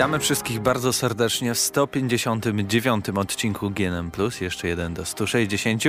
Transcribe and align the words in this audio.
Witamy 0.00 0.18
wszystkich 0.18 0.60
bardzo 0.60 0.92
serdecznie 0.92 1.54
w 1.54 1.58
159 1.58 3.08
odcinku 3.08 3.70
GNM+, 3.70 4.10
jeszcze 4.40 4.68
jeden 4.68 4.94
do 4.94 5.04
160, 5.04 5.82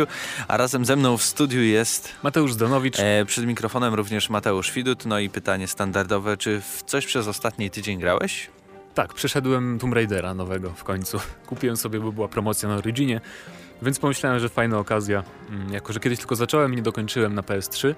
a 0.47 0.57
razem 0.57 0.85
ze 0.85 0.95
mną 0.95 1.17
w 1.17 1.23
studiu 1.23 1.61
jest... 1.61 2.09
Mateusz 2.23 2.53
Zdanowicz. 2.53 2.99
E, 2.99 3.25
przed 3.25 3.45
mikrofonem 3.45 3.93
również 3.93 4.29
Mateusz 4.29 4.71
Widut, 4.71 5.05
no 5.05 5.19
i 5.19 5.29
pytanie 5.29 5.67
standardowe, 5.67 6.37
czy 6.37 6.61
w 6.61 6.83
coś 6.83 7.05
przez 7.05 7.27
ostatni 7.27 7.69
tydzień 7.69 7.99
grałeś? 7.99 8.49
Tak, 8.93 9.13
przeszedłem 9.13 9.79
Tomb 9.79 9.93
Raidera 9.93 10.33
nowego 10.33 10.69
w 10.69 10.83
końcu. 10.83 11.19
Kupiłem 11.47 11.77
sobie, 11.77 11.99
bo 11.99 12.11
była 12.11 12.27
promocja 12.27 12.69
na 12.69 12.75
Originie, 12.75 13.21
więc 13.81 13.99
pomyślałem, 13.99 14.39
że 14.39 14.49
fajna 14.49 14.79
okazja. 14.79 15.23
Mm, 15.49 15.73
jako, 15.73 15.93
że 15.93 15.99
kiedyś 15.99 16.19
tylko 16.19 16.35
zacząłem 16.35 16.73
i 16.73 16.75
nie 16.75 16.81
dokończyłem 16.81 17.35
na 17.35 17.41
PS3, 17.41 17.87
E, 17.89 17.95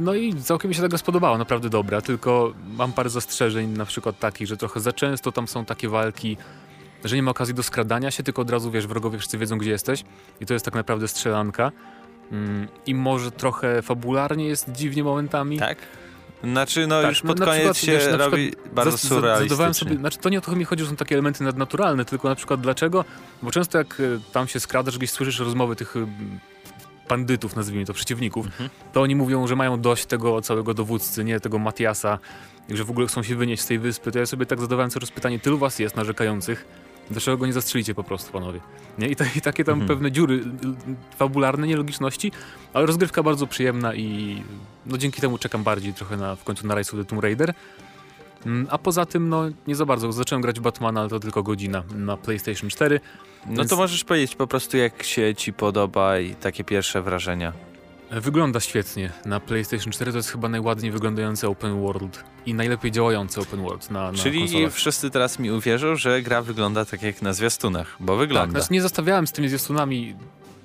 no 0.00 0.14
i 0.14 0.34
całkiem 0.34 0.68
mi 0.68 0.74
się 0.74 0.82
tego 0.82 0.98
spodobało, 0.98 1.38
naprawdę 1.38 1.70
dobra, 1.70 2.00
tylko 2.00 2.52
mam 2.76 2.92
parę 2.92 3.10
zastrzeżeń, 3.10 3.68
na 3.68 3.84
przykład 3.84 4.18
takich, 4.18 4.48
że 4.48 4.56
trochę 4.56 4.80
za 4.80 4.92
często 4.92 5.32
tam 5.32 5.48
są 5.48 5.64
takie 5.64 5.88
walki, 5.88 6.36
że 7.04 7.16
nie 7.16 7.22
ma 7.22 7.30
okazji 7.30 7.54
do 7.54 7.62
skradania 7.62 8.10
się, 8.10 8.22
tylko 8.22 8.42
od 8.42 8.50
razu 8.50 8.70
wiesz, 8.70 8.86
wrogowie 8.86 9.18
wszyscy 9.18 9.38
wiedzą, 9.38 9.58
gdzie 9.58 9.70
jesteś 9.70 10.04
i 10.40 10.46
to 10.46 10.52
jest 10.54 10.64
tak 10.64 10.74
naprawdę 10.74 11.08
strzelanka. 11.08 11.72
Mm, 12.32 12.68
I 12.86 12.94
może 12.94 13.30
trochę 13.30 13.82
fabularnie 13.82 14.44
jest 14.44 14.72
dziwnie 14.72 15.04
momentami. 15.04 15.58
Tak. 15.58 15.78
Znaczy, 16.44 16.86
no 16.86 17.02
tak, 17.02 17.10
już 17.10 17.22
pod 17.22 17.40
koniec 17.40 17.54
przykład, 17.56 17.76
się 17.76 17.92
wiesz, 17.92 18.18
robi 18.18 18.52
bardzo 18.72 18.98
surrealistycznie. 18.98 19.74
Sobie, 19.74 19.96
znaczy, 19.96 20.18
to 20.18 20.28
nie 20.28 20.38
o 20.38 20.40
to 20.40 20.56
mi 20.56 20.64
chodzi, 20.64 20.84
że 20.84 20.90
są 20.90 20.96
takie 20.96 21.14
elementy 21.14 21.44
nadnaturalne, 21.44 22.04
tylko 22.04 22.28
na 22.28 22.34
przykład 22.34 22.60
dlaczego? 22.60 23.04
Bo 23.42 23.50
często 23.50 23.78
jak 23.78 24.00
e, 24.00 24.32
tam 24.32 24.48
się 24.48 24.60
skradasz, 24.60 24.98
gdzieś 24.98 25.10
słyszysz 25.10 25.38
rozmowy 25.38 25.76
tych 25.76 25.94
bandytów, 27.08 27.56
nazwijmy 27.56 27.86
to, 27.86 27.94
przeciwników, 27.94 28.46
mhm. 28.46 28.70
to 28.92 29.02
oni 29.02 29.16
mówią, 29.16 29.46
że 29.46 29.56
mają 29.56 29.80
dość 29.80 30.06
tego 30.06 30.40
całego 30.40 30.74
dowódcy, 30.74 31.24
nie 31.24 31.40
tego 31.40 31.58
Matiasa, 31.58 32.18
i 32.68 32.76
że 32.76 32.84
w 32.84 32.90
ogóle 32.90 33.06
chcą 33.06 33.22
się 33.22 33.36
wynieść 33.36 33.62
z 33.62 33.66
tej 33.66 33.78
wyspy. 33.78 34.12
To 34.12 34.18
ja 34.18 34.26
sobie 34.26 34.46
tak 34.46 34.60
zadawałem 34.60 34.90
coraz 34.90 35.10
pytanie, 35.10 35.38
tylu 35.38 35.58
was 35.58 35.78
jest 35.78 35.96
narzekających, 35.96 36.64
dlaczego 37.10 37.36
go 37.36 37.46
nie 37.46 37.52
zastrzelicie 37.52 37.94
po 37.94 38.04
prostu, 38.04 38.32
panowie? 38.32 38.60
Nie? 38.98 39.08
I, 39.08 39.16
ta, 39.16 39.24
i 39.36 39.40
takie 39.40 39.64
tam 39.64 39.72
mhm. 39.72 39.88
pewne 39.88 40.12
dziury 40.12 40.44
fabularne, 41.16 41.66
nielogiczności, 41.66 42.32
ale 42.72 42.86
rozgrywka 42.86 43.22
bardzo 43.22 43.46
przyjemna 43.46 43.94
i 43.94 44.42
no 44.86 44.98
dzięki 44.98 45.20
temu 45.20 45.38
czekam 45.38 45.62
bardziej 45.62 45.94
trochę 45.94 46.16
na, 46.16 46.36
w 46.36 46.44
końcu 46.44 46.66
na 46.66 46.74
Rise 46.74 46.92
of 46.92 46.98
the 46.98 47.04
Tomb 47.04 47.22
Raider. 47.22 47.54
Mm, 48.46 48.66
a 48.70 48.78
poza 48.78 49.06
tym, 49.06 49.28
no 49.28 49.44
nie 49.66 49.76
za 49.76 49.86
bardzo. 49.86 50.12
Zacząłem 50.12 50.42
grać 50.42 50.60
Batmana, 50.60 51.00
ale 51.00 51.08
to 51.08 51.20
tylko 51.20 51.42
godzina 51.42 51.82
na 51.94 52.16
PlayStation 52.16 52.70
4. 52.70 53.00
No 53.46 53.56
więc... 53.56 53.70
to 53.70 53.76
możesz 53.76 54.04
powiedzieć 54.04 54.36
po 54.36 54.46
prostu, 54.46 54.76
jak 54.76 55.02
się 55.02 55.34
ci 55.34 55.52
podoba 55.52 56.18
i 56.18 56.34
takie 56.34 56.64
pierwsze 56.64 57.02
wrażenia. 57.02 57.52
Wygląda 58.10 58.60
świetnie. 58.60 59.12
Na 59.24 59.40
PlayStation 59.40 59.92
4 59.92 60.12
to 60.12 60.18
jest 60.18 60.30
chyba 60.30 60.48
najładniej 60.48 60.92
wyglądający 60.92 61.48
open 61.48 61.80
world 61.80 62.24
i 62.46 62.54
najlepiej 62.54 62.92
działający 62.92 63.40
open 63.40 63.62
world 63.62 63.90
na, 63.90 64.12
na 64.12 64.18
Czyli 64.18 64.40
konsolach. 64.40 64.72
wszyscy 64.72 65.10
teraz 65.10 65.38
mi 65.38 65.50
uwierzą, 65.50 65.96
że 65.96 66.22
gra 66.22 66.42
wygląda 66.42 66.84
tak 66.84 67.02
jak 67.02 67.22
na 67.22 67.32
zwiastunach, 67.32 67.96
bo 68.00 68.16
wygląda. 68.16 68.52
Tak, 68.52 68.62
znaczy 68.62 68.72
nie 68.72 68.82
zostawiałem 68.82 69.26
z 69.26 69.32
tymi 69.32 69.48
zwiastunami 69.48 70.16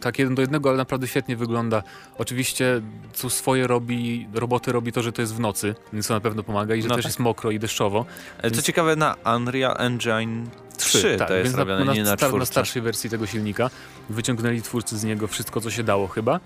tak 0.04 0.20
jeden 0.20 0.36
do 0.36 0.42
jednego, 0.42 0.70
ale 0.70 0.78
naprawdę 0.78 1.08
świetnie 1.08 1.36
wygląda. 1.36 1.84
Oczywiście 2.18 2.82
co 3.14 3.30
swoje 3.30 3.68
robi, 3.68 4.28
roboty 4.34 4.72
robi 4.72 4.92
to, 4.92 5.02
że 5.02 5.12
to 5.12 5.22
jest 5.22 5.36
w 5.36 5.40
nocy, 5.40 5.76
więc 5.94 6.08
to 6.08 6.14
na 6.14 6.20
pewno 6.20 6.44
pomaga 6.44 6.76
i 6.76 6.82
że 6.82 6.88
no 6.88 6.96
też 6.96 7.04
tak. 7.04 7.10
jest 7.10 7.20
mokro 7.20 7.52
i 7.52 7.60
deszczowo. 7.60 8.06
Co 8.42 8.50
więc... 8.50 8.62
ciekawe 8.62 8.96
na 8.96 9.16
Unreal 9.36 9.76
Engine 9.78 10.50
3, 10.78 10.98
3 10.98 11.16
tak, 11.18 11.28
to 11.28 11.34
jest 11.34 11.56
robione, 11.56 11.86
na, 11.86 11.94
nie 11.94 12.04
na, 12.04 12.18
star, 12.18 12.34
na 12.34 12.46
starszej 12.46 12.82
wersji 12.82 13.10
tego 13.10 13.28
silnika 13.28 13.70
wyciągnęli 14.10 14.62
twórcy 14.62 14.98
z 14.98 15.04
niego 15.04 15.28
wszystko, 15.28 15.62
co 15.62 15.72
się 15.72 15.84
dało 15.84 16.08
chyba. 16.08 16.40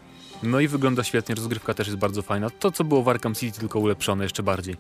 No 0.44 0.60
i 0.60 0.68
wygląda 0.68 1.04
świetnie, 1.04 1.36
rozgrywka 1.36 1.74
też 1.74 1.88
jest 1.88 2.00
bardzo 2.00 2.22
fajna. 2.22 2.50
To, 2.50 2.72
co 2.72 2.84
było 2.84 3.04
w 3.04 3.10
Arkham 3.10 3.36
City, 3.36 3.60
tylko 3.60 3.80
ulepszone 3.80 4.24
jeszcze 4.24 4.44
bardziej. 4.44 4.76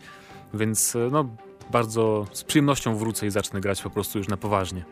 Więc 0.54 0.96
e, 0.96 1.10
no, 1.12 1.30
bardzo 1.72 2.28
z 2.32 2.44
przyjemnością 2.44 2.98
wrócę 2.98 3.28
i 3.28 3.30
zacznę 3.30 3.62
grać 3.62 3.82
po 3.82 3.90
prostu 3.90 4.18
już 4.18 4.28
na 4.28 4.38
poważnie. 4.38 4.86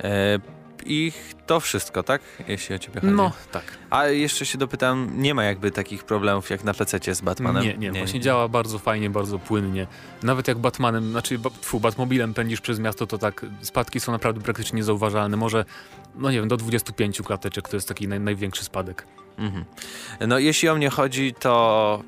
E, 0.00 0.38
i 0.86 1.12
to 1.46 1.60
wszystko, 1.60 2.02
tak? 2.02 2.22
Jeśli 2.48 2.74
o 2.74 2.78
ciebie 2.78 3.00
chodzi. 3.00 3.12
No, 3.12 3.32
tak. 3.52 3.64
A 3.90 4.06
jeszcze 4.06 4.46
się 4.46 4.58
dopytam, 4.58 5.10
nie 5.16 5.34
ma 5.34 5.44
jakby 5.44 5.70
takich 5.70 6.04
problemów 6.04 6.50
jak 6.50 6.64
na 6.64 6.74
PC 6.74 7.14
z 7.14 7.20
Batmanem? 7.20 7.62
Nie, 7.62 7.74
nie, 7.74 7.90
nie 7.90 7.98
właśnie 7.98 8.18
nie. 8.18 8.24
działa 8.24 8.48
bardzo 8.48 8.78
fajnie, 8.78 9.10
bardzo 9.10 9.38
płynnie. 9.38 9.86
Nawet 10.22 10.48
jak 10.48 10.58
Batmanem, 10.58 11.10
znaczy 11.10 11.38
tfu, 11.60 11.80
Batmobilem 11.80 12.34
pędzisz 12.34 12.60
przez 12.60 12.78
miasto, 12.78 13.06
to 13.06 13.18
tak 13.18 13.46
spadki 13.60 14.00
są 14.00 14.12
naprawdę 14.12 14.40
praktycznie 14.40 14.76
niezauważalne. 14.76 15.36
Może, 15.36 15.64
no 16.14 16.30
nie 16.30 16.38
wiem, 16.38 16.48
do 16.48 16.56
25 16.56 17.22
klateczek 17.22 17.68
to 17.68 17.76
jest 17.76 17.88
taki 17.88 18.08
naj, 18.08 18.20
największy 18.20 18.64
spadek. 18.64 19.06
Mhm. 19.38 19.64
No 20.28 20.38
jeśli 20.38 20.68
o 20.68 20.74
mnie 20.74 20.90
chodzi, 20.90 21.34
to 21.34 22.02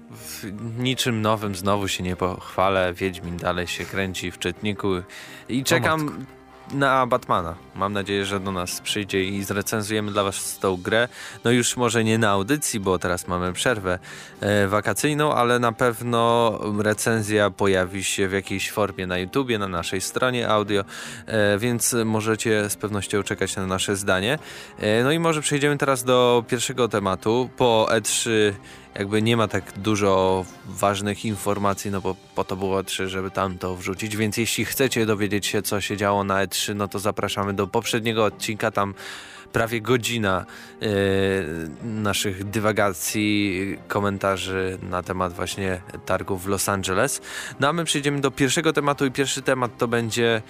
niczym 0.79 1.23
nowym 1.23 1.55
znowu 1.55 1.89
się 1.89 2.03
nie 2.03 2.17
pochwalę. 2.17 2.95
Wiedźmin 2.95 3.37
dalej 3.37 3.67
się 3.67 3.85
kręci 3.85 4.31
w 4.31 4.39
czytniku 4.39 4.89
i 5.49 5.65
czekam 5.65 6.27
na 6.73 7.07
Batmana. 7.07 7.55
Mam 7.75 7.93
nadzieję, 7.93 8.25
że 8.25 8.41
do 8.41 8.53
nas 8.53 8.81
przyjdzie 8.81 9.25
i 9.25 9.45
zrecenzujemy 9.45 10.13
dla 10.13 10.25
Was 10.25 10.59
tą 10.59 10.77
grę. 10.77 11.09
No 11.45 11.51
już 11.51 11.77
może 11.77 12.05
nie 12.05 12.19
na 12.19 12.31
audycji, 12.31 12.81
bo 12.81 12.99
teraz 12.99 13.29
mamy 13.29 13.53
przerwę 13.53 13.99
e, 14.41 14.69
wakacyjną, 14.69 15.35
ale 15.35 15.59
na 15.59 15.73
pewno 15.73 16.53
recenzja 16.79 17.51
pojawi 17.51 18.05
się 18.05 18.29
w 18.29 18.33
jakiejś 18.33 18.71
formie 18.71 19.07
na 19.07 19.19
YouTubie, 19.19 19.59
na 19.59 19.69
naszej 19.69 20.01
stronie 20.01 20.49
audio, 20.49 20.85
e, 21.27 21.59
więc 21.59 21.97
możecie 22.05 22.71
z 22.71 22.77
pewnością 22.77 23.23
czekać 23.23 23.57
na 23.57 23.67
nasze 23.67 23.97
zdanie. 23.97 24.39
E, 24.79 25.05
no 25.05 25.13
i 25.13 25.19
może 25.19 25.41
przejdziemy 25.41 25.79
teraz 25.79 26.05
do 26.05 26.45
pierwszego 26.49 26.89
tematu. 26.89 27.51
Po 27.57 27.89
E3 27.91 28.31
jakby 28.99 29.23
nie 29.23 29.37
ma 29.37 29.49
tak 29.49 29.73
dużo 29.79 30.45
ważnych 30.67 31.25
informacji, 31.25 31.91
no 31.91 32.01
bo 32.01 32.17
po 32.35 32.45
to 32.45 32.57
było 32.57 32.83
E3, 32.83 33.07
żeby 33.07 33.31
tam 33.31 33.59
to 33.59 33.77
wrzucić, 33.77 34.17
więc 34.17 34.37
jeśli 34.37 34.65
chcecie 34.65 35.07
dowiedzieć 35.07 35.47
się, 35.47 35.63
co 35.63 35.81
się 35.81 35.97
działo 35.97 36.25
na 36.25 36.47
E3, 36.47 36.75
no 36.75 36.89
to 36.89 36.99
zapraszamy 36.99 37.55
do 37.55 37.67
poprzedniego 37.67 38.25
odcinka, 38.25 38.71
tam 38.71 38.95
prawie 39.53 39.81
godzina 39.81 40.47
yy, 40.81 40.89
naszych 41.83 42.45
dywagacji, 42.45 43.79
komentarzy 43.89 44.79
na 44.83 45.03
temat 45.03 45.33
właśnie 45.33 45.81
targów 46.07 46.45
w 46.45 46.47
Los 46.47 46.69
Angeles. 46.69 47.21
No 47.61 47.69
a 47.69 47.73
my 47.73 47.85
przejdziemy 47.85 48.21
do 48.21 48.31
pierwszego 48.31 48.73
tematu 48.73 49.07
i 49.07 49.11
pierwszy 49.11 49.43
temat 49.43 49.79
to 49.79 49.89
będzie 49.89 50.43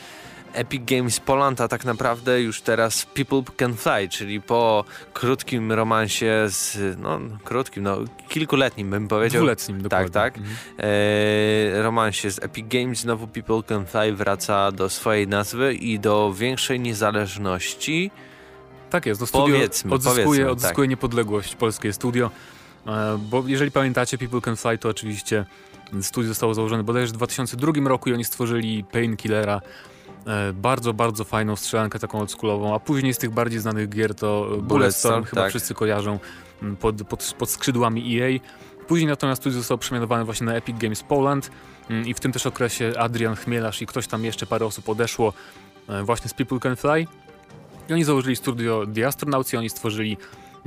Epic 0.53 0.83
Games 0.85 1.21
Poland, 1.21 1.61
a 1.61 1.69
tak 1.69 1.85
naprawdę 1.85 2.43
już 2.43 2.61
teraz 2.61 3.07
People 3.07 3.43
Can 3.57 3.75
Fly, 3.75 4.09
czyli 4.09 4.41
po 4.41 4.85
krótkim 5.13 5.73
romansie 5.73 6.47
z, 6.49 6.99
no 6.99 7.21
krótkim, 7.45 7.83
no 7.83 7.97
kilkuletnim 8.29 8.91
bym 8.91 9.09
powiedział. 9.09 9.41
Dwuletnim 9.41 9.83
dokładnie. 9.83 10.11
Tak, 10.11 10.35
tak. 10.35 10.43
Mhm. 10.43 10.57
E, 10.79 11.83
romansie 11.83 12.31
z 12.31 12.43
Epic 12.43 12.67
Games 12.69 12.99
znowu 12.99 13.27
People 13.27 13.63
Can 13.63 13.87
Fly 13.87 14.13
wraca 14.13 14.73
do 14.73 14.89
swojej 14.89 15.29
nazwy 15.29 15.75
i 15.75 15.99
do 15.99 16.33
większej 16.33 16.81
niezależności. 16.81 18.11
Tak 18.91 19.07
jest, 19.07 19.21
do 19.21 19.27
studio 19.27 19.55
powiedzmy, 19.55 19.95
odzyskuje, 19.95 20.25
powiedzmy, 20.25 20.51
odzyskuje 20.51 20.87
tak. 20.87 20.91
niepodległość 20.91 21.57
polskie 21.57 21.93
studio, 21.93 22.31
e, 22.87 23.19
bo 23.31 23.45
jeżeli 23.47 23.71
pamiętacie 23.71 24.19
People 24.19 24.41
Can 24.41 24.57
Fly 24.57 24.79
to 24.79 24.89
oczywiście 24.89 25.47
studio 26.03 26.29
zostało 26.29 26.55
założone 26.55 26.83
bodajże 26.83 27.13
w 27.13 27.17
2002 27.17 27.73
roku 27.89 28.11
i 28.11 28.13
oni 28.13 28.25
stworzyli 28.25 28.85
Painkillera, 28.85 29.61
E, 29.61 29.98
bardzo, 30.55 30.94
bardzo 30.94 31.25
fajną 31.25 31.56
strzelankę 31.56 31.99
taką 31.99 32.21
oldschoolową, 32.21 32.75
a 32.75 32.81
później 32.81 33.15
z 33.15 33.19
tych 33.19 33.31
bardziej 33.31 33.61
znanych 33.61 33.89
gier 33.89 34.15
to 34.15 34.49
Bulletstorm, 34.62 35.25
chyba 35.25 35.43
tak. 35.43 35.50
wszyscy 35.50 35.75
kojarzą 35.75 36.19
mm, 36.62 36.77
pod, 36.77 37.03
pod, 37.03 37.34
pod 37.39 37.50
skrzydłami 37.50 38.21
EA. 38.21 38.38
Później 38.87 39.09
natomiast 39.09 39.43
studio 39.43 39.59
zostało 39.59 39.78
przemianowane 39.78 40.25
właśnie 40.25 40.47
na 40.47 40.55
Epic 40.55 40.78
Games 40.78 41.03
Poland 41.03 41.50
mm, 41.91 42.06
i 42.06 42.15
w 42.15 42.21
tym 42.21 42.33
też 42.33 42.47
okresie 42.47 42.93
Adrian 42.99 43.37
Chmielarz 43.37 43.83
i 43.83 43.87
ktoś 43.87 44.06
tam 44.06 44.25
jeszcze, 44.25 44.47
parę 44.47 44.67
osób 44.67 44.88
odeszło 44.88 45.33
e, 45.88 46.03
właśnie 46.03 46.28
z 46.28 46.34
People 46.34 46.59
Can 46.61 46.77
Fly. 46.77 47.06
I 47.88 47.93
oni 47.93 48.05
założyli 48.05 48.37
studio 48.37 48.85
The 48.94 49.06
Astronauts 49.06 49.53
i 49.53 49.56
oni 49.56 49.70
stworzyli 49.70 50.17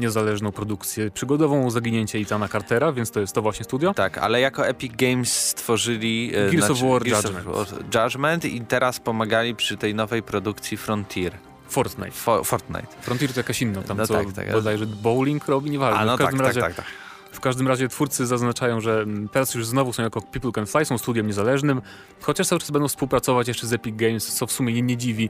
niezależną 0.02 0.52
produkcję 0.52 1.12
przygodową 1.12 1.70
Zaginięcie 1.70 2.20
Itana 2.20 2.48
Cartera, 2.48 2.92
więc 2.92 3.12
to 3.12 3.20
jest 3.20 3.34
to 3.34 3.42
właśnie 3.42 3.64
studio. 3.64 3.94
Tak, 3.94 4.18
ale 4.18 4.42
jako 4.42 4.68
Epic 4.68 4.94
Games 4.96 5.48
stworzyli 5.48 6.32
e, 6.36 6.52
Gears 6.52 6.66
znaczy, 6.66 6.86
of 6.86 6.92
War 6.92 7.04
Gears 7.04 7.24
Judgment. 7.24 7.48
Of 7.48 7.74
Judgment 7.96 8.46
i 8.46 8.62
teraz 8.62 9.00
pomagali 9.00 9.56
przy 9.56 9.78
tej 9.78 9.96
nowej 9.96 10.24
produkcji 10.24 10.78
Frontier. 10.78 11.34
Fortnite. 11.70 12.12
For, 12.12 12.46
Fortnite. 12.46 12.88
Frontier 13.02 13.34
to 13.34 13.40
jakaś 13.40 13.62
inna, 13.62 13.82
tam 13.82 13.98
no 13.98 14.08
co 14.08 14.14
tak, 14.14 14.34
tak, 14.34 14.52
bodajże 14.52 14.86
bowling 14.86 15.48
robi, 15.48 15.72
nieważne. 15.72 16.00
A, 16.00 16.06
no 16.06 16.18
w 16.18 16.20
każdym 16.20 16.38
tak, 16.38 16.48
razie, 16.48 16.62
tak, 16.62 16.76
tak, 16.76 16.86
tak. 16.86 16.96
W 17.32 17.40
każdym 17.40 17.68
razie 17.68 17.88
twórcy 17.88 18.28
zaznaczają, 18.28 18.82
że 18.82 19.06
teraz 19.32 19.54
już 19.56 19.66
znowu 19.66 19.94
są 19.94 20.04
jako 20.04 20.22
People 20.22 20.52
Can 20.52 20.66
Fly, 20.66 20.86
są 20.86 20.98
studiem 20.98 21.28
niezależnym, 21.28 21.82
chociaż 22.22 22.48
cały 22.48 22.60
czas 22.62 22.72
będą 22.72 22.88
współpracować 22.88 23.48
jeszcze 23.48 23.68
z 23.68 23.74
Epic 23.74 23.96
Games, 23.96 24.36
co 24.36 24.48
w 24.48 24.52
sumie 24.52 24.74
nie, 24.74 24.82
nie 24.82 24.98
dziwi, 24.98 25.30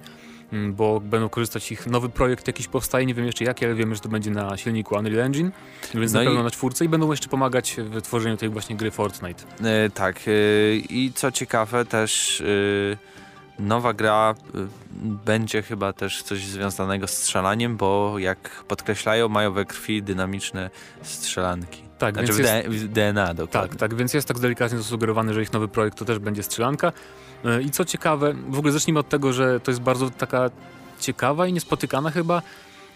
bo 0.51 0.99
będą 0.99 1.29
korzystać 1.29 1.71
ich 1.71 1.87
nowy 1.87 2.09
projekt 2.09 2.47
jakiś 2.47 2.67
powstaje, 2.67 3.05
nie 3.05 3.13
wiem 3.13 3.25
jeszcze 3.25 3.43
jaki, 3.43 3.65
ale 3.65 3.75
wiemy, 3.75 3.95
że 3.95 4.01
to 4.01 4.09
będzie 4.09 4.31
na 4.31 4.57
silniku 4.57 4.95
Unreal 4.95 5.19
Engine, 5.19 5.51
więc 5.93 6.13
no 6.13 6.19
na 6.19 6.25
pewno 6.25 6.41
i... 6.41 6.43
na 6.43 6.51
czwórce 6.51 6.85
i 6.85 6.89
będą 6.89 7.11
jeszcze 7.11 7.29
pomagać 7.29 7.75
w 7.77 8.01
tworzeniu 8.01 8.37
tej 8.37 8.49
właśnie 8.49 8.75
gry 8.75 8.91
Fortnite. 8.91 9.43
E, 9.63 9.89
tak 9.89 10.19
e, 10.27 10.31
i 10.75 11.11
co 11.15 11.31
ciekawe 11.31 11.85
też 11.85 12.41
e, 12.41 13.61
nowa 13.61 13.93
gra 13.93 14.35
będzie 15.25 15.61
chyba 15.61 15.93
też 15.93 16.23
coś 16.23 16.45
związanego 16.45 17.07
z 17.07 17.11
strzelaniem, 17.11 17.77
bo 17.77 18.19
jak 18.19 18.63
podkreślają, 18.67 19.29
mają 19.29 19.51
we 19.51 19.65
krwi 19.65 20.03
dynamiczne 20.03 20.69
strzelanki. 21.01 21.83
Tak, 21.97 22.15
znaczy 22.15 22.33
więc 22.33 22.67
w, 22.67 22.73
jest... 22.73 22.85
DNA 22.85 23.33
dokładnie. 23.33 23.69
Tak, 23.69 23.79
tak, 23.79 23.95
więc 23.95 24.13
jest 24.13 24.27
tak 24.27 24.39
delikatnie 24.39 24.77
zasugerowany, 24.77 25.33
że 25.33 25.41
ich 25.41 25.53
nowy 25.53 25.67
projekt 25.67 25.97
to 25.97 26.05
też 26.05 26.19
będzie 26.19 26.43
strzelanka. 26.43 26.91
I 27.65 27.71
co 27.71 27.85
ciekawe, 27.85 28.33
w 28.49 28.57
ogóle 28.57 28.73
zacznijmy 28.73 28.99
od 28.99 29.09
tego, 29.09 29.33
że 29.33 29.59
to 29.59 29.71
jest 29.71 29.81
bardzo 29.81 30.09
taka 30.09 30.49
ciekawa 30.99 31.47
i 31.47 31.53
niespotykana 31.53 32.11
chyba 32.11 32.41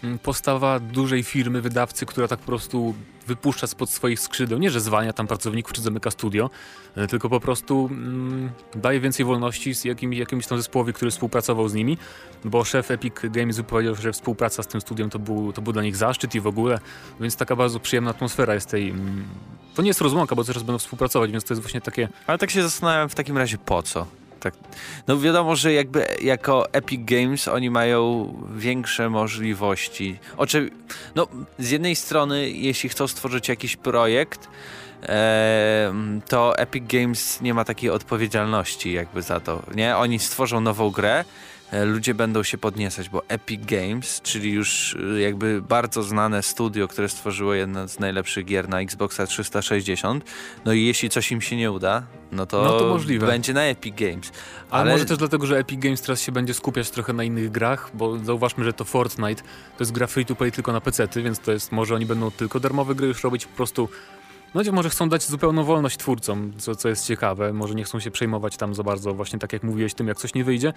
Mm, 0.04 0.18
postawa 0.18 0.80
dużej 0.80 1.22
firmy, 1.22 1.60
wydawcy, 1.60 2.06
która 2.06 2.28
tak 2.28 2.38
po 2.38 2.46
prostu 2.46 2.94
wypuszcza 3.26 3.66
spod 3.66 3.90
swoich 3.90 4.20
skrzydeł. 4.20 4.58
Nie, 4.58 4.70
że 4.70 4.80
zwalnia 4.80 5.12
tam 5.12 5.26
pracowników 5.26 5.72
czy 5.72 5.82
zamyka 5.82 6.10
studio, 6.10 6.50
e, 6.96 7.06
tylko 7.06 7.28
po 7.28 7.40
prostu 7.40 7.88
mm, 7.90 8.50
daje 8.74 9.00
więcej 9.00 9.26
wolności 9.26 9.74
z 9.74 9.84
jakim, 9.84 10.12
jakimś 10.12 10.46
tam 10.46 10.58
zespołowi, 10.58 10.92
który 10.92 11.10
współpracował 11.10 11.68
z 11.68 11.74
nimi, 11.74 11.98
bo 12.44 12.64
szef 12.64 12.90
Epic 12.90 13.14
Games 13.22 13.56
wypowiedział, 13.56 13.94
że 13.94 14.12
współpraca 14.12 14.62
z 14.62 14.66
tym 14.66 14.80
studiem 14.80 15.10
to 15.10 15.18
był, 15.18 15.52
to 15.52 15.62
był 15.62 15.72
dla 15.72 15.82
nich 15.82 15.96
zaszczyt 15.96 16.34
i 16.34 16.40
w 16.40 16.46
ogóle, 16.46 16.78
więc 17.20 17.36
taka 17.36 17.56
bardzo 17.56 17.80
przyjemna 17.80 18.10
atmosfera 18.10 18.54
jest 18.54 18.70
tej... 18.70 18.90
Mm, 18.90 19.24
to 19.74 19.82
nie 19.82 19.88
jest 19.88 20.00
rozłąka, 20.00 20.36
bo 20.36 20.44
zaraz 20.44 20.62
będą 20.62 20.78
współpracować, 20.78 21.30
więc 21.30 21.44
to 21.44 21.54
jest 21.54 21.62
właśnie 21.62 21.80
takie... 21.80 22.08
Ale 22.26 22.38
tak 22.38 22.50
się 22.50 22.62
zastanawiam 22.62 23.08
w 23.08 23.14
takim 23.14 23.38
razie 23.38 23.58
po 23.58 23.82
co? 23.82 24.06
Tak. 24.40 24.54
No 25.06 25.18
wiadomo, 25.18 25.56
że 25.56 25.72
jakby 25.72 26.06
jako 26.22 26.72
Epic 26.72 27.00
Games 27.04 27.48
oni 27.48 27.70
mają 27.70 28.34
większe 28.56 29.10
możliwości. 29.10 30.18
Oczy, 30.36 30.70
no 31.14 31.28
z 31.58 31.70
jednej 31.70 31.96
strony, 31.96 32.50
jeśli 32.50 32.88
chcą 32.88 33.06
stworzyć 33.06 33.48
jakiś 33.48 33.76
projekt, 33.76 34.48
to 36.28 36.58
Epic 36.58 36.84
Games 36.86 37.40
nie 37.40 37.54
ma 37.54 37.64
takiej 37.64 37.90
odpowiedzialności 37.90 38.92
jakby 38.92 39.22
za 39.22 39.40
to, 39.40 39.62
nie? 39.74 39.96
Oni 39.96 40.18
stworzą 40.18 40.60
nową 40.60 40.90
grę, 40.90 41.24
ludzie 41.72 42.14
będą 42.14 42.42
się 42.42 42.58
podniecać, 42.58 43.08
bo 43.08 43.22
Epic 43.28 43.60
Games, 43.64 44.20
czyli 44.22 44.52
już 44.52 44.96
e, 45.16 45.20
jakby 45.20 45.62
bardzo 45.62 46.02
znane 46.02 46.42
studio, 46.42 46.88
które 46.88 47.08
stworzyło 47.08 47.54
jedno 47.54 47.88
z 47.88 47.98
najlepszych 47.98 48.44
gier 48.44 48.68
na 48.68 48.80
Xboxa 48.80 49.26
360, 49.26 50.24
no 50.64 50.72
i 50.72 50.84
jeśli 50.84 51.10
coś 51.10 51.32
im 51.32 51.40
się 51.40 51.56
nie 51.56 51.72
uda, 51.72 52.02
no 52.32 52.46
to, 52.46 52.62
no 52.62 52.78
to 52.78 52.88
możliwe. 52.88 53.26
będzie 53.26 53.52
na 53.52 53.62
Epic 53.62 53.94
Games. 53.96 54.32
Ale... 54.70 54.82
Ale 54.82 54.92
może 54.92 55.04
też 55.04 55.18
dlatego, 55.18 55.46
że 55.46 55.58
Epic 55.58 55.80
Games 55.80 56.02
teraz 56.02 56.20
się 56.20 56.32
będzie 56.32 56.54
skupiać 56.54 56.90
trochę 56.90 57.12
na 57.12 57.24
innych 57.24 57.50
grach, 57.50 57.90
bo 57.94 58.18
zauważmy, 58.18 58.64
że 58.64 58.72
to 58.72 58.84
Fortnite 58.84 59.42
to 59.42 59.80
jest 59.80 59.92
gra 59.92 60.06
free 60.06 60.26
to 60.26 60.36
play 60.36 60.52
tylko 60.52 60.72
na 60.72 60.80
PC, 60.80 61.08
więc 61.16 61.38
to 61.38 61.52
jest, 61.52 61.72
może 61.72 61.94
oni 61.94 62.06
będą 62.06 62.30
tylko 62.30 62.60
darmowe 62.60 62.94
gry 62.94 63.06
już 63.06 63.24
robić 63.24 63.46
po 63.46 63.56
prostu 63.56 63.88
no 64.54 64.72
może 64.72 64.90
chcą 64.90 65.08
dać 65.08 65.22
zupełną 65.22 65.64
wolność 65.64 65.96
twórcom, 65.96 66.52
co, 66.58 66.74
co 66.74 66.88
jest 66.88 67.06
ciekawe. 67.06 67.52
Może 67.52 67.74
nie 67.74 67.84
chcą 67.84 68.00
się 68.00 68.10
przejmować 68.10 68.56
tam 68.56 68.74
za 68.74 68.82
bardzo, 68.82 69.14
właśnie 69.14 69.38
tak 69.38 69.52
jak 69.52 69.62
mówiłeś, 69.62 69.94
tym 69.94 70.08
jak 70.08 70.18
coś 70.18 70.34
nie 70.34 70.44
wyjdzie. 70.44 70.72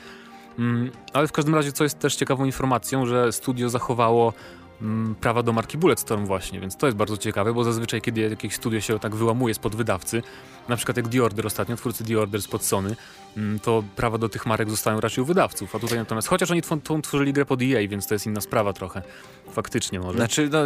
Mm, 0.60 0.92
ale 1.14 1.28
w 1.28 1.32
każdym 1.32 1.56
razie, 1.56 1.72
co 1.72 1.84
jest 1.84 2.00
też 2.00 2.16
ciekawą 2.16 2.46
informacją, 2.46 3.06
że 3.06 3.32
studio 3.32 3.70
zachowało 3.70 4.34
mm, 4.82 5.16
prawa 5.16 5.44
do 5.44 5.54
marki 5.54 5.78
Bulletstorm 5.78 6.26
właśnie, 6.26 6.60
więc 6.60 6.78
to 6.78 6.86
jest 6.86 6.98
bardzo 6.98 7.18
ciekawe, 7.18 7.54
bo 7.54 7.64
zazwyczaj 7.64 8.02
kiedy 8.02 8.22
jakieś 8.22 8.56
studio 8.56 8.82
się 8.82 9.00
tak 9.00 9.16
wyłamuje 9.16 9.54
spod 9.54 9.76
wydawcy, 9.76 10.24
na 10.70 10.76
przykład 10.76 10.98
jak 10.98 11.08
The 11.08 11.24
Order 11.24 11.48
ostatnio, 11.48 11.76
twórcy 11.76 12.04
The 12.04 12.20
Order 12.20 12.42
spod 12.42 12.64
Sony, 12.64 12.96
mm, 13.38 13.60
to 13.60 13.84
prawa 13.96 14.18
do 14.18 14.30
tych 14.30 14.46
marek 14.46 14.70
zostają 14.70 15.00
raczej 15.00 15.22
u 15.22 15.26
wydawców, 15.26 15.76
a 15.76 15.80
tutaj 15.80 15.98
natomiast, 15.98 16.28
chociaż 16.28 16.52
oni 16.52 16.62
tworzyli 17.04 17.34
grę 17.34 17.46
pod 17.46 17.62
EA, 17.62 17.88
więc 17.88 18.08
to 18.08 18.16
jest 18.16 18.26
inna 18.26 18.42
sprawa 18.42 18.74
trochę, 18.74 19.02
faktycznie 19.52 20.00
może. 20.00 20.18
Znaczy, 20.18 20.50
no 20.52 20.60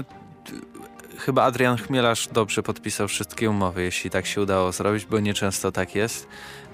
chyba 1.18 1.44
Adrian 1.44 1.78
Chmielarz 1.78 2.28
dobrze 2.28 2.64
podpisał 2.64 3.08
wszystkie 3.08 3.50
umowy, 3.50 3.84
jeśli 3.84 4.10
tak 4.10 4.26
się 4.26 4.42
udało 4.42 4.72
zrobić, 4.72 5.06
bo 5.06 5.20
nieczęsto 5.20 5.72
tak 5.72 5.96
jest 5.96 6.28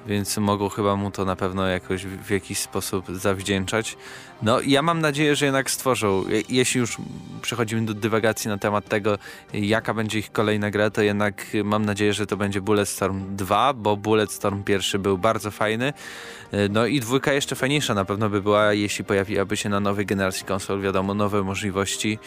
więc 0.08 0.38
mogą 0.38 0.70
chyba 0.70 0.96
mu 0.96 1.12
to 1.12 1.26
na 1.26 1.36
pewno 1.36 1.68
jakoś 1.68 2.06
w 2.06 2.30
jakiś 2.30 2.58
sposób 2.58 3.06
zawdzięczać. 3.10 3.98
No 4.42 4.62
ja 4.62 4.82
mam 4.82 5.02
nadzieję, 5.02 5.36
że 5.36 5.46
jednak 5.46 5.72
stworzą, 5.72 6.24
jeśli 6.50 6.80
już 6.80 6.98
przechodzimy 7.42 7.86
do 7.86 7.94
dywagacji 7.94 8.48
na 8.48 8.58
temat 8.58 8.88
tego, 8.88 9.18
jaka 9.54 9.94
będzie 9.94 10.20
ich 10.20 10.32
kolejna 10.32 10.72
gra, 10.72 10.90
to 10.90 11.02
jednak 11.02 11.46
mam 11.64 11.86
nadzieję, 11.86 12.14
że 12.14 12.26
to 12.26 12.38
będzie 12.38 12.62
Bulletstorm 12.62 13.36
2, 13.36 13.74
bo 13.74 13.98
Bulletstorm 13.98 14.64
pierwszy 14.64 15.00
był 15.00 15.18
bardzo 15.18 15.52
fajny, 15.52 15.94
no 16.70 16.86
i 16.86 17.00
dwójka 17.00 17.34
jeszcze 17.34 17.56
fajniejsza 17.56 17.94
na 17.94 18.06
pewno 18.06 18.30
by 18.30 18.42
była, 18.42 18.74
jeśli 18.74 19.06
pojawiłaby 19.06 19.58
się 19.58 19.70
na 19.70 19.80
nowej 19.80 20.06
generacji 20.06 20.46
konsol, 20.46 20.82
wiadomo, 20.82 21.14
nowe 21.14 21.44
możliwości, 21.44 22.20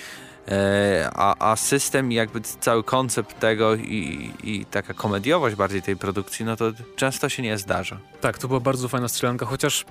a, 1.15 1.51
a 1.51 1.57
system 1.57 2.13
i 2.13 2.15
jakby 2.15 2.41
cały 2.41 2.85
koncept 2.85 3.41
tego 3.41 3.75
i, 3.75 4.31
i 4.45 4.65
taka 4.65 4.95
komediowość 4.95 5.57
bardziej 5.57 5.83
tej 5.83 5.97
produkcji, 5.97 6.45
no 6.45 6.57
to 6.57 6.73
często 6.97 7.29
się 7.29 7.43
nie 7.43 7.59
zdarza. 7.59 7.99
Tak, 8.21 8.39
to 8.39 8.49
była 8.49 8.61
bardzo 8.61 8.89
fajna 8.89 9.09
strzelanka, 9.09 9.47
chociaż 9.47 9.85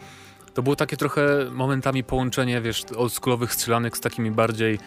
to 0.54 0.64
było 0.64 0.76
takie 0.76 0.98
trochę 0.98 1.22
momentami 1.52 2.04
połączenie, 2.04 2.62
wiesz, 2.62 2.84
oldschoolowych 2.98 3.54
strzelanek 3.54 3.98
z 3.98 4.02
takimi 4.02 4.32
bardziej 4.32 4.80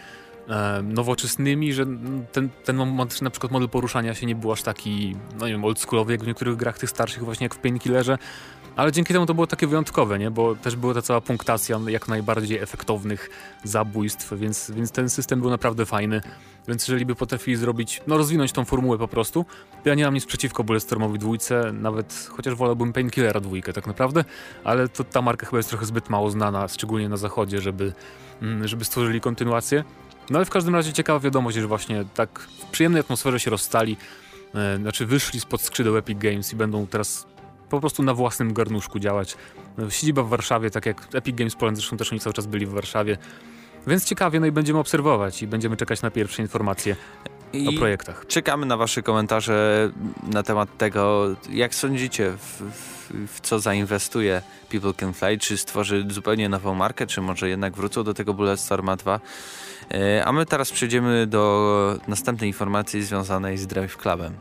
e, 0.49 0.81
nowoczesnymi, 0.83 1.73
że 1.73 1.85
ten, 2.31 2.49
ten 2.63 2.75
moment, 2.75 3.21
na 3.21 3.29
przykład 3.29 3.51
model 3.51 3.69
poruszania 3.69 4.13
się 4.13 4.25
nie 4.25 4.35
był 4.35 4.51
aż 4.51 4.61
taki, 4.61 5.15
no 5.39 5.45
nie 5.45 5.51
wiem, 5.51 5.65
oldschoolowy 5.65 6.11
jak 6.11 6.23
w 6.23 6.27
niektórych 6.27 6.55
grach 6.55 6.79
tych 6.79 6.89
starszych, 6.89 7.23
właśnie 7.23 7.45
jak 7.45 7.55
w 7.55 7.59
Painkillerze, 7.59 8.17
ale 8.75 8.91
dzięki 8.91 9.13
temu 9.13 9.25
to 9.25 9.33
było 9.33 9.47
takie 9.47 9.67
wyjątkowe, 9.67 10.19
nie? 10.19 10.31
bo 10.31 10.55
też 10.55 10.75
była 10.75 10.93
ta 10.93 11.01
cała 11.01 11.21
punktacja 11.21 11.79
jak 11.87 12.07
najbardziej 12.07 12.57
efektownych 12.57 13.29
zabójstw, 13.63 14.33
więc, 14.33 14.71
więc 14.71 14.91
ten 14.91 15.09
system 15.09 15.41
był 15.41 15.49
naprawdę 15.49 15.85
fajny. 15.85 16.21
Więc 16.67 16.87
jeżeli 16.87 17.05
by 17.05 17.15
potrafili 17.15 17.57
zrobić, 17.57 18.01
no 18.07 18.17
rozwinąć 18.17 18.51
tą 18.51 18.65
formułę 18.65 18.97
po 18.97 19.07
prostu, 19.07 19.45
to 19.83 19.89
ja 19.89 19.95
nie 19.95 20.05
mam 20.05 20.13
nic 20.13 20.25
przeciwko 20.25 20.63
Bulletstormowi 20.63 21.19
dwójce, 21.19 21.71
nawet 21.73 22.29
chociaż 22.31 22.55
wolałbym 22.55 22.93
Painkillera 22.93 23.39
dwójkę 23.39 23.73
tak 23.73 23.87
naprawdę, 23.87 24.25
ale 24.63 24.89
to 24.89 25.03
ta 25.03 25.21
marka 25.21 25.45
chyba 25.45 25.57
jest 25.57 25.69
trochę 25.69 25.85
zbyt 25.85 26.09
mało 26.09 26.31
znana, 26.31 26.67
szczególnie 26.67 27.09
na 27.09 27.17
zachodzie, 27.17 27.61
żeby, 27.61 27.93
mm, 28.41 28.67
żeby 28.67 28.85
stworzyli 28.85 29.21
kontynuację. 29.21 29.83
No 30.29 30.37
ale 30.39 30.45
w 30.45 30.49
każdym 30.49 30.75
razie 30.75 30.93
ciekawa 30.93 31.19
wiadomość, 31.19 31.57
że 31.57 31.67
właśnie 31.67 32.05
tak 32.13 32.39
w 32.39 32.65
przyjemnej 32.65 32.99
atmosferze 32.99 33.39
się 33.39 33.51
rozstali, 33.51 33.97
e, 34.55 34.77
znaczy 34.77 35.05
wyszli 35.05 35.39
spod 35.39 35.61
skrzydeł 35.61 35.97
Epic 35.97 36.19
Games 36.19 36.53
i 36.53 36.55
będą 36.55 36.87
teraz 36.87 37.27
po 37.75 37.79
prostu 37.79 38.03
na 38.03 38.13
własnym 38.13 38.53
garnuszku 38.53 38.99
działać. 38.99 39.37
Siedziba 39.89 40.23
w 40.23 40.29
Warszawie, 40.29 40.71
tak 40.71 40.85
jak 40.85 41.07
Epic 41.13 41.35
Games 41.35 41.55
Poland, 41.55 41.77
zresztą 41.77 41.97
też 41.97 42.11
oni 42.11 42.21
cały 42.21 42.33
czas 42.33 42.45
byli 42.45 42.65
w 42.65 42.69
Warszawie. 42.69 43.17
Więc 43.87 44.05
ciekawie, 44.05 44.39
no 44.39 44.45
i 44.45 44.51
będziemy 44.51 44.79
obserwować 44.79 45.41
i 45.41 45.47
będziemy 45.47 45.77
czekać 45.77 46.01
na 46.01 46.11
pierwsze 46.11 46.41
informacje 46.41 46.95
I 47.53 47.67
o 47.67 47.79
projektach. 47.79 48.25
Czekamy 48.27 48.65
na 48.65 48.77
wasze 48.77 49.01
komentarze 49.01 49.91
na 50.23 50.43
temat 50.43 50.77
tego, 50.77 51.35
jak 51.49 51.75
sądzicie, 51.75 52.31
w, 52.31 52.61
w, 52.61 53.35
w, 53.35 53.41
co 53.41 53.59
zainwestuje 53.59 54.41
People 54.69 54.93
Can 54.93 55.13
Fly, 55.13 55.37
czy 55.37 55.57
stworzy 55.57 56.05
zupełnie 56.09 56.49
nową 56.49 56.75
markę, 56.75 57.07
czy 57.07 57.21
może 57.21 57.49
jednak 57.49 57.75
wrócą 57.75 58.03
do 58.03 58.13
tego 58.13 58.33
Bulletstorma 58.33 58.95
2. 58.95 59.19
E, 59.91 60.25
a 60.25 60.31
my 60.31 60.45
teraz 60.45 60.71
przejdziemy 60.71 61.27
do 61.27 61.99
następnej 62.07 62.49
informacji 62.49 63.03
związanej 63.03 63.57
z 63.57 63.67
Drive 63.67 63.97
Clubem. 63.97 64.33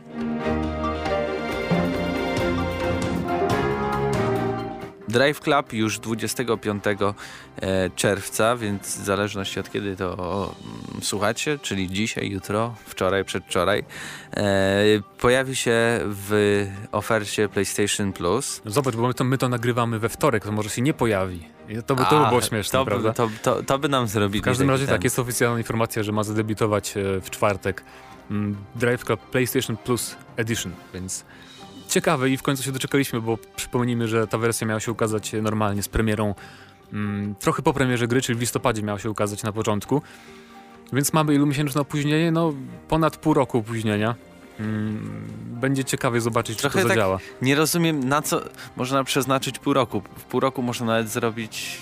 Drive 5.14 5.40
Club 5.40 5.72
już 5.72 5.98
25 5.98 6.84
e, 6.84 7.90
czerwca, 7.90 8.56
więc 8.56 8.98
w 8.98 9.04
zależności 9.04 9.60
od 9.60 9.70
kiedy 9.70 9.96
to 9.96 10.54
słuchacie, 11.02 11.58
czyli 11.58 11.90
dzisiaj, 11.90 12.30
jutro, 12.30 12.74
wczoraj, 12.86 13.24
przedwczoraj, 13.24 13.84
e, 14.36 14.84
pojawi 15.20 15.56
się 15.56 16.00
w 16.04 16.66
ofercie 16.92 17.48
PlayStation 17.48 18.12
Plus. 18.12 18.62
Zobacz, 18.66 18.96
bo 18.96 19.08
my 19.08 19.14
to, 19.14 19.24
my 19.24 19.38
to 19.38 19.48
nagrywamy 19.48 19.98
we 19.98 20.08
wtorek, 20.08 20.44
to 20.44 20.52
może 20.52 20.70
się 20.70 20.82
nie 20.82 20.94
pojawi. 20.94 21.48
To 21.86 21.94
by, 21.94 22.04
to 22.10 22.22
by 22.22 22.28
było 22.28 22.40
śmieszne, 22.40 22.78
to, 22.78 22.84
prawda? 22.84 23.12
To, 23.12 23.30
to, 23.42 23.62
to, 23.62 23.78
by 23.78 23.88
nam 23.88 24.08
zrobili. 24.08 24.40
W 24.40 24.44
każdym 24.44 24.70
razie 24.70 24.86
tak, 24.86 25.04
jest 25.04 25.18
oficjalna 25.18 25.58
informacja, 25.58 26.02
że 26.02 26.12
ma 26.12 26.24
zadebiutować 26.24 26.96
e, 26.96 27.20
w 27.20 27.30
czwartek 27.30 27.84
mm, 28.30 28.56
Drive 28.74 29.04
Club 29.04 29.20
PlayStation 29.20 29.76
Plus 29.76 30.16
Edition, 30.36 30.72
więc 30.94 31.24
ciekawe 31.94 32.30
i 32.30 32.36
w 32.36 32.42
końcu 32.42 32.62
się 32.62 32.72
doczekaliśmy, 32.72 33.20
bo 33.20 33.38
przypomnijmy, 33.56 34.08
że 34.08 34.26
ta 34.26 34.38
wersja 34.38 34.66
miała 34.66 34.80
się 34.80 34.92
ukazać 34.92 35.32
normalnie 35.42 35.82
z 35.82 35.88
premierą 35.88 36.34
mm, 36.92 37.34
trochę 37.34 37.62
po 37.62 37.72
premierze 37.72 38.08
gry, 38.08 38.22
czyli 38.22 38.38
w 38.38 38.40
listopadzie 38.40 38.82
miała 38.82 38.98
się 38.98 39.10
ukazać 39.10 39.42
na 39.42 39.52
początku. 39.52 40.02
Więc 40.92 41.12
mamy 41.12 41.34
ilu 41.34 41.46
miesięczne 41.46 41.80
opóźnienie? 41.80 42.30
No 42.30 42.52
ponad 42.88 43.16
pół 43.16 43.34
roku 43.34 43.58
opóźnienia. 43.58 44.14
Mm, 44.60 45.26
będzie 45.60 45.84
ciekawie 45.84 46.20
zobaczyć, 46.20 46.58
Trochę 46.58 46.78
czy 46.78 46.82
to 46.82 46.88
tak 46.88 46.96
zadziała. 46.96 47.18
Tak 47.18 47.42
nie 47.42 47.54
rozumiem, 47.54 48.08
na 48.08 48.22
co 48.22 48.40
można 48.76 49.04
przeznaczyć 49.04 49.58
pół 49.58 49.72
roku. 49.72 50.02
W 50.18 50.24
pół 50.24 50.40
roku 50.40 50.62
można 50.62 50.86
nawet 50.86 51.08
zrobić 51.08 51.80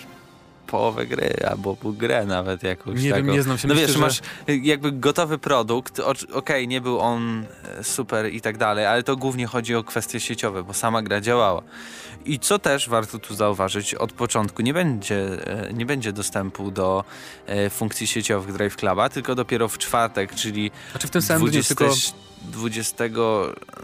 połowę 0.73 1.07
gry, 1.07 1.35
albo 1.51 1.77
grę 1.85 2.27
nawet 2.27 2.63
jakąś 2.63 3.03
Nie 3.03 3.11
taką. 3.11 3.25
wiem, 3.25 3.35
nie 3.35 3.43
znam 3.43 3.59
się. 3.59 3.69
No 3.69 3.75
myślę, 3.75 3.87
wiesz, 3.87 3.97
że... 3.97 4.03
masz 4.03 4.21
jakby 4.63 4.93
gotowy 4.93 5.39
produkt, 5.39 6.01
okej, 6.01 6.33
okay, 6.35 6.67
nie 6.67 6.81
był 6.81 7.01
on 7.01 7.45
e, 7.79 7.85
super 7.85 8.33
i 8.33 8.41
tak 8.41 8.59
dalej, 8.59 8.87
ale 8.87 9.03
to 9.03 9.17
głównie 9.17 9.47
chodzi 9.47 9.75
o 9.75 9.85
kwestie 9.85 10.21
sieciowe, 10.21 10.63
bo 10.63 10.75
sama 10.75 11.03
gra 11.03 11.21
działała. 11.21 11.63
I 12.25 12.39
co 12.39 12.59
też 12.59 12.89
warto 12.89 13.19
tu 13.19 13.35
zauważyć, 13.35 13.95
od 13.95 14.13
początku 14.13 14.63
nie 14.63 14.75
będzie, 14.75 15.47
e, 15.47 15.73
nie 15.73 15.87
będzie 15.87 16.13
dostępu 16.13 16.71
do 16.71 17.05
e, 17.47 17.71
funkcji 17.71 18.07
sieciowych 18.07 18.53
Drive 18.53 18.77
Cluba, 18.77 19.09
tylko 19.09 19.35
dopiero 19.35 19.69
w 19.69 19.79
czwartek, 19.79 20.35
czyli 20.35 20.71
znaczy 20.91 21.07
w 21.07 21.11
tym 21.11 21.23
samym 21.23 21.43
20... 21.43 21.75
tylko 21.75 21.95
20, 22.45 23.05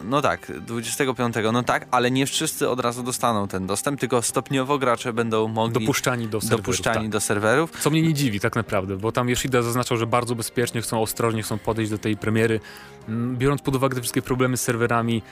no 0.04 0.22
tak, 0.22 0.52
25, 0.60 1.34
no 1.52 1.62
tak, 1.62 1.86
ale 1.90 2.10
nie 2.10 2.26
wszyscy 2.26 2.68
od 2.68 2.80
razu 2.80 3.02
dostaną 3.02 3.48
ten 3.48 3.66
dostęp, 3.66 4.00
tylko 4.00 4.22
stopniowo 4.22 4.78
gracze 4.78 5.12
będą 5.12 5.48
mogli 5.48 5.80
dopuszczani 5.80 6.28
do 6.28 6.40
serwerów. 6.40 6.64
Dopuszczani 6.78 7.06
tak. 7.06 7.12
do 7.12 7.20
serwerów. 7.20 7.70
Co 7.80 7.90
mnie 7.90 8.02
nie 8.02 8.14
dziwi 8.14 8.40
tak 8.40 8.56
naprawdę, 8.56 8.96
bo 8.96 9.12
tam 9.12 9.28
Yoshida 9.28 9.62
zaznaczał, 9.62 9.96
że 9.96 10.06
bardzo 10.06 10.34
bezpiecznie 10.34 10.82
chcą 10.82 11.02
ostrożnie 11.02 11.42
chcą 11.42 11.58
podejść 11.58 11.90
do 11.90 11.98
tej 11.98 12.16
premiery, 12.16 12.60
mm, 13.08 13.36
biorąc 13.36 13.62
pod 13.62 13.76
uwagę 13.76 13.94
te 13.94 14.00
wszystkie 14.00 14.22
problemy 14.22 14.56
z 14.56 14.60
serwerami, 14.60 15.22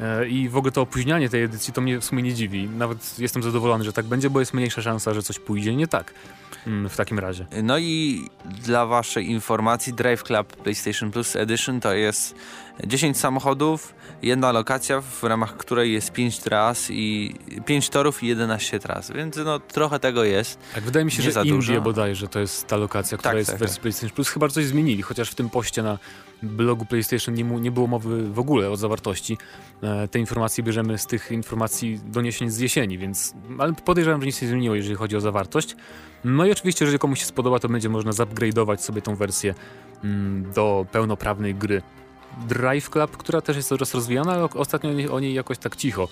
E, 0.00 0.28
I 0.28 0.48
w 0.48 0.56
ogóle 0.56 0.72
to 0.72 0.82
opóźnianie 0.82 1.28
tej 1.28 1.42
edycji 1.42 1.72
to 1.72 1.80
mnie 1.80 2.00
w 2.00 2.04
sumie 2.04 2.22
nie 2.22 2.34
dziwi. 2.34 2.68
Nawet 2.68 3.18
jestem 3.18 3.42
zadowolony, 3.42 3.84
że 3.84 3.92
tak 3.92 4.06
będzie, 4.06 4.30
bo 4.30 4.40
jest 4.40 4.54
mniejsza 4.54 4.82
szansa, 4.82 5.14
że 5.14 5.22
coś 5.22 5.38
pójdzie 5.38 5.76
nie 5.76 5.86
tak 5.86 6.14
mm, 6.66 6.88
w 6.88 6.96
takim 6.96 7.18
razie. 7.18 7.46
No 7.62 7.78
i 7.78 8.24
dla 8.44 8.86
waszej 8.86 9.30
informacji 9.30 9.92
Drive 9.92 10.22
Club 10.22 10.56
PlayStation 10.56 11.10
Plus 11.10 11.36
Edition 11.36 11.80
to 11.80 11.94
jest 11.94 12.34
10 12.84 13.16
samochodów, 13.16 13.94
jedna 14.22 14.52
lokacja, 14.52 15.00
w 15.00 15.22
ramach 15.22 15.56
której 15.56 15.92
jest 15.92 16.12
5 16.12 16.38
tras 16.38 16.90
i 16.90 17.34
5 17.66 17.88
torów 17.88 18.22
i 18.22 18.26
11 18.26 18.80
tras, 18.80 19.10
więc 19.10 19.36
no 19.36 19.58
trochę 19.58 19.98
tego 19.98 20.24
jest. 20.24 20.58
Tak, 20.74 20.84
wydaje 20.84 21.04
mi 21.04 21.10
się, 21.10 21.22
że 21.22 21.42
Indie 21.44 21.80
bodajże 21.80 22.28
to 22.28 22.40
jest 22.40 22.66
ta 22.66 22.76
lokacja, 22.76 23.18
która 23.18 23.32
tak, 23.32 23.38
jest 23.38 23.50
tak, 23.50 23.56
w 23.56 23.60
wersji 23.60 23.76
tak. 23.76 23.82
PlayStation 23.82 24.10
Plus. 24.10 24.28
Chyba 24.28 24.48
coś 24.48 24.66
zmienili, 24.66 25.02
chociaż 25.02 25.30
w 25.30 25.34
tym 25.34 25.50
poście 25.50 25.82
na 25.82 25.98
blogu 26.42 26.86
PlayStation 26.86 27.34
nie, 27.34 27.44
nie 27.44 27.70
było 27.70 27.86
mowy 27.86 28.30
w 28.30 28.38
ogóle 28.38 28.70
o 28.70 28.76
zawartości. 28.76 29.38
E, 29.82 30.08
te 30.08 30.18
informacje 30.18 30.64
bierzemy 30.64 30.98
z 30.98 31.06
tych 31.06 31.30
informacji 31.30 32.00
doniesień 32.04 32.50
z 32.50 32.58
jesieni, 32.58 32.98
więc 32.98 33.34
ale 33.58 33.72
podejrzewam, 33.72 34.20
że 34.20 34.26
nic 34.26 34.42
nie 34.42 34.48
zmieniło, 34.48 34.74
jeżeli 34.74 34.96
chodzi 34.96 35.16
o 35.16 35.20
zawartość. 35.20 35.76
No 36.24 36.46
i 36.46 36.52
oczywiście, 36.52 36.84
jeżeli 36.84 36.98
komuś 36.98 37.20
się 37.20 37.26
spodoba, 37.26 37.58
to 37.58 37.68
będzie 37.68 37.88
można 37.88 38.10
zupgrade'ować 38.10 38.78
sobie 38.78 39.02
tą 39.02 39.14
wersję 39.14 39.54
mm, 40.04 40.52
do 40.52 40.86
pełnoprawnej 40.92 41.54
gry. 41.54 41.82
Drive 42.36 42.90
Club, 42.90 43.16
która 43.16 43.40
też 43.40 43.56
jest 43.56 43.68
coraz 43.68 43.94
rozwijana, 43.94 44.32
ale 44.32 44.44
ostatnio 44.44 45.14
o 45.14 45.20
niej 45.20 45.34
jakoś 45.34 45.58
tak 45.58 45.76
cicho. 45.76 46.08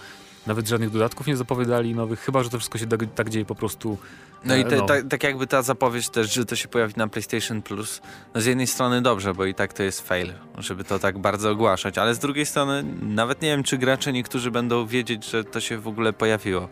Nawet 0.47 0.69
żadnych 0.69 0.91
dodatków 0.91 1.27
nie 1.27 1.37
zapowiadali 1.37 1.95
nowych, 1.95 2.21
chyba 2.21 2.43
że 2.43 2.51
to 2.51 2.59
wszystko 2.59 2.79
się 2.79 2.87
tak, 2.87 3.01
tak 3.15 3.31
dzieje 3.31 3.45
po 3.45 3.55
prostu. 3.55 3.99
No 4.45 4.57
i 4.57 4.61
e, 4.61 4.65
te, 4.65 4.77
no. 4.77 4.87
tak, 4.87 5.09
tak 5.09 5.23
jakby 5.23 5.47
ta 5.47 5.63
zapowiedź 5.63 6.09
też, 6.09 6.35
że 6.35 6.45
to 6.45 6.57
się 6.57 6.69
pojawi 6.69 6.95
na 6.97 7.09
PlayStation 7.09 7.63
Plus, 7.63 8.03
no 8.35 8.41
z 8.41 8.47
jednej 8.47 8.67
strony 8.67 9.03
dobrze, 9.03 9.35
bo 9.35 9.45
i 9.45 9.55
tak 9.55 9.73
to 9.73 9.83
jest 9.83 10.09
fail, 10.09 10.33
żeby 10.59 10.85
to 10.85 10.99
tak 10.99 11.19
bardzo 11.19 11.51
ogłaszać, 11.51 11.99
ale 11.99 12.15
z 12.15 12.19
drugiej 12.19 12.47
strony 12.47 12.85
nawet 13.03 13.43
nie 13.43 13.49
wiem, 13.49 13.63
czy 13.63 13.79
gracze 13.79 14.13
niektórzy 14.13 14.51
będą 14.51 14.87
wiedzieć, 14.87 15.31
że 15.31 15.45
to 15.45 15.61
się 15.61 15.79
w 15.79 15.89
ogóle 15.89 16.13
pojawiło. 16.13 16.69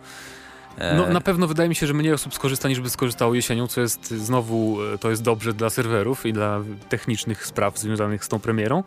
E, 0.79 0.95
no 0.97 1.07
na 1.07 1.21
pewno 1.21 1.47
wydaje 1.47 1.69
mi 1.69 1.75
się, 1.75 1.87
że 1.87 1.95
mniej 1.95 2.13
osób 2.13 2.35
skorzysta 2.35 2.69
niż 2.69 2.81
by 2.81 2.91
skorzystało 2.91 3.35
jesienią, 3.35 3.67
co 3.67 3.81
jest 3.81 4.11
znowu, 4.11 4.79
e, 4.95 4.99
to 4.99 5.11
jest 5.11 5.23
dobrze 5.23 5.55
dla 5.55 5.71
serwerów 5.71 6.27
i 6.27 6.33
dla 6.33 6.61
technicznych 6.89 7.47
spraw 7.47 7.79
związanych 7.79 8.25
z 8.25 8.29
tą 8.29 8.39
premierą. 8.39 8.83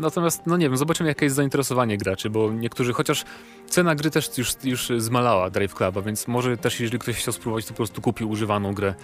Natomiast, 0.00 0.46
no 0.46 0.56
nie 0.56 0.68
wiem, 0.68 0.76
zobaczymy 0.76 1.08
jakie 1.08 1.26
jest 1.26 1.36
zainteresowanie 1.36 1.98
graczy, 1.98 2.30
bo 2.30 2.52
niektórzy, 2.52 2.92
chociaż 2.92 3.24
cena 3.68 3.94
gry 3.94 4.10
też 4.10 4.38
już, 4.38 4.52
już 4.64 4.88
zmalała 4.98 5.50
Drive 5.50 5.74
Cluba, 5.74 6.02
więc 6.02 6.28
może 6.28 6.56
też 6.56 6.80
jeżeli 6.80 6.98
ktoś 6.98 7.16
chciał 7.16 7.32
spróbować, 7.32 7.64
to 7.64 7.70
po 7.70 7.76
prostu 7.76 8.02
kupił 8.02 8.30
używaną 8.30 8.74
grę, 8.74 8.94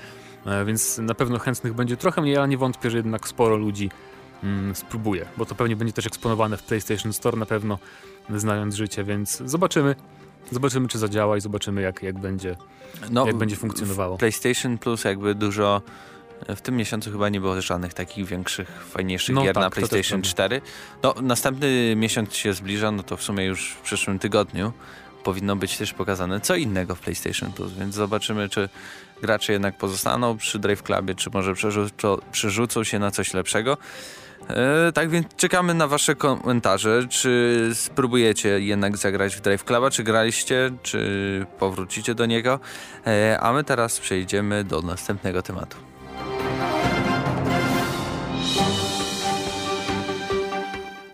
e, 0.47 0.65
więc 0.65 0.99
na 0.99 1.15
pewno 1.15 1.39
chętnych 1.39 1.75
będzie 1.75 1.97
trochę 1.97 2.23
mniej, 2.23 2.37
ale 2.37 2.49
nie 2.49 2.59
wątpię, 2.59 2.91
że 2.91 2.97
jednak 2.97 3.29
sporo 3.29 3.57
ludzi 3.57 3.91
mm, 4.43 4.75
spróbuje, 4.75 5.27
bo 5.37 5.47
to 5.47 5.55
pewnie 5.55 5.77
będzie 5.77 5.93
też 5.93 6.07
eksponowane 6.07 6.57
w 6.57 6.63
PlayStation 6.63 7.13
Store 7.13 7.39
na 7.39 7.47
pewno, 7.47 7.79
znając 8.37 8.75
życie, 8.75 9.05
więc 9.05 9.43
zobaczymy. 9.45 9.95
Zobaczymy, 10.53 10.89
czy 10.89 10.99
zadziała 10.99 11.37
i 11.37 11.41
zobaczymy, 11.41 11.83
jak, 11.83 12.03
jak, 12.03 12.19
będzie, 12.19 12.57
no, 13.11 13.27
jak 13.27 13.37
będzie 13.37 13.57
funkcjonowało. 13.57 14.19
PlayStation 14.19 14.79
Plus 14.79 15.05
jakby 15.05 15.35
dużo 15.35 15.83
w 16.49 16.61
tym 16.61 16.77
miesiącu 16.77 17.11
chyba 17.11 17.29
nie 17.29 17.41
było 17.41 17.61
żadnych 17.61 17.95
takich 17.95 18.27
większych, 18.27 18.85
fajniejszych 18.85 19.35
no 19.35 19.43
gier 19.43 19.55
tak, 19.55 19.65
na 19.65 19.71
PlayStation 19.71 20.23
4. 20.23 20.61
No, 21.03 21.15
następny 21.23 21.97
miesiąc 21.97 22.35
się 22.35 22.53
zbliża, 22.53 22.91
no 22.91 23.03
to 23.03 23.17
w 23.17 23.23
sumie 23.23 23.45
już 23.45 23.73
w 23.73 23.81
przyszłym 23.81 24.19
tygodniu 24.19 24.73
powinno 25.25 25.57
być 25.57 25.77
też 25.77 25.93
pokazane 25.93 26.41
co 26.41 26.57
innego 26.57 26.95
w 26.95 27.01
PlayStation 27.01 27.53
Plus, 27.53 27.73
więc 27.73 27.95
zobaczymy, 27.95 28.49
czy 28.49 28.69
gracze 29.23 29.53
jednak 29.53 29.79
pozostaną 29.79 30.37
przy 30.37 30.59
Drive 30.59 30.83
Clubie, 30.83 31.15
czy 31.15 31.31
może 31.33 31.55
przerzucą, 31.55 32.19
przerzucą 32.33 32.85
się 32.85 32.99
na 32.99 33.11
coś 33.11 33.35
lepszego. 33.35 33.79
E, 34.49 34.93
tak 34.93 35.11
więc 35.11 35.27
czekamy 35.37 35.75
na 35.75 35.87
wasze 35.87 36.15
komentarze, 36.15 37.07
czy 37.09 37.71
spróbujecie 37.75 38.61
jednak 38.61 38.97
zagrać 38.97 39.37
w 39.37 39.41
Drive 39.41 39.65
Cluba, 39.65 39.91
czy 39.91 40.03
graliście, 40.03 40.71
czy 40.83 41.47
powrócicie 41.59 42.15
do 42.15 42.27
niego, 42.27 42.61
e, 43.07 43.41
a 43.41 43.53
my 43.53 43.65
teraz 43.65 44.01
przejdziemy 44.01 44.65
do 44.65 44.83
następnego 44.83 45.43
tematu. 45.43 45.90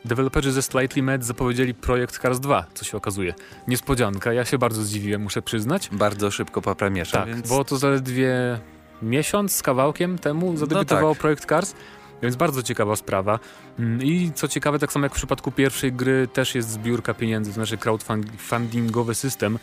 Deweloperzy 0.06 0.52
ze 0.52 0.62
Slightly 0.62 1.02
Mad 1.02 1.24
zapowiedzieli 1.24 1.74
projekt 1.74 2.18
Cars 2.18 2.40
2, 2.40 2.66
co 2.74 2.84
się 2.84 2.96
okazuje. 2.96 3.34
Niespodzianka, 3.68 4.32
ja 4.32 4.44
się 4.44 4.58
bardzo 4.58 4.82
zdziwiłem, 4.82 5.22
muszę 5.22 5.42
przyznać. 5.42 5.88
Bardzo 5.92 6.30
szybko 6.30 6.62
po 6.62 6.74
premierze. 6.74 7.12
Tak, 7.12 7.28
więc... 7.28 7.48
było 7.48 7.64
to 7.64 7.78
zaledwie 7.78 8.60
miesiąc 9.02 9.52
z 9.52 9.62
kawałkiem 9.62 10.18
temu 10.18 10.56
zadebiutował 10.56 11.08
no 11.08 11.14
tak. 11.14 11.20
projekt 11.20 11.48
Cars. 11.48 11.74
Więc 12.22 12.36
bardzo 12.36 12.62
ciekawa 12.62 12.96
sprawa. 12.96 13.38
Mm, 13.78 14.02
I 14.02 14.32
co 14.34 14.48
ciekawe, 14.48 14.78
tak 14.78 14.92
samo 14.92 15.04
jak 15.04 15.12
w 15.12 15.16
przypadku 15.16 15.52
pierwszej 15.52 15.92
gry, 15.92 16.28
też 16.32 16.54
jest 16.54 16.70
zbiórka 16.70 17.14
pieniędzy, 17.14 17.50
to 17.50 17.54
znaczy 17.54 17.76
crowdfundingowy 17.78 19.14
system. 19.14 19.58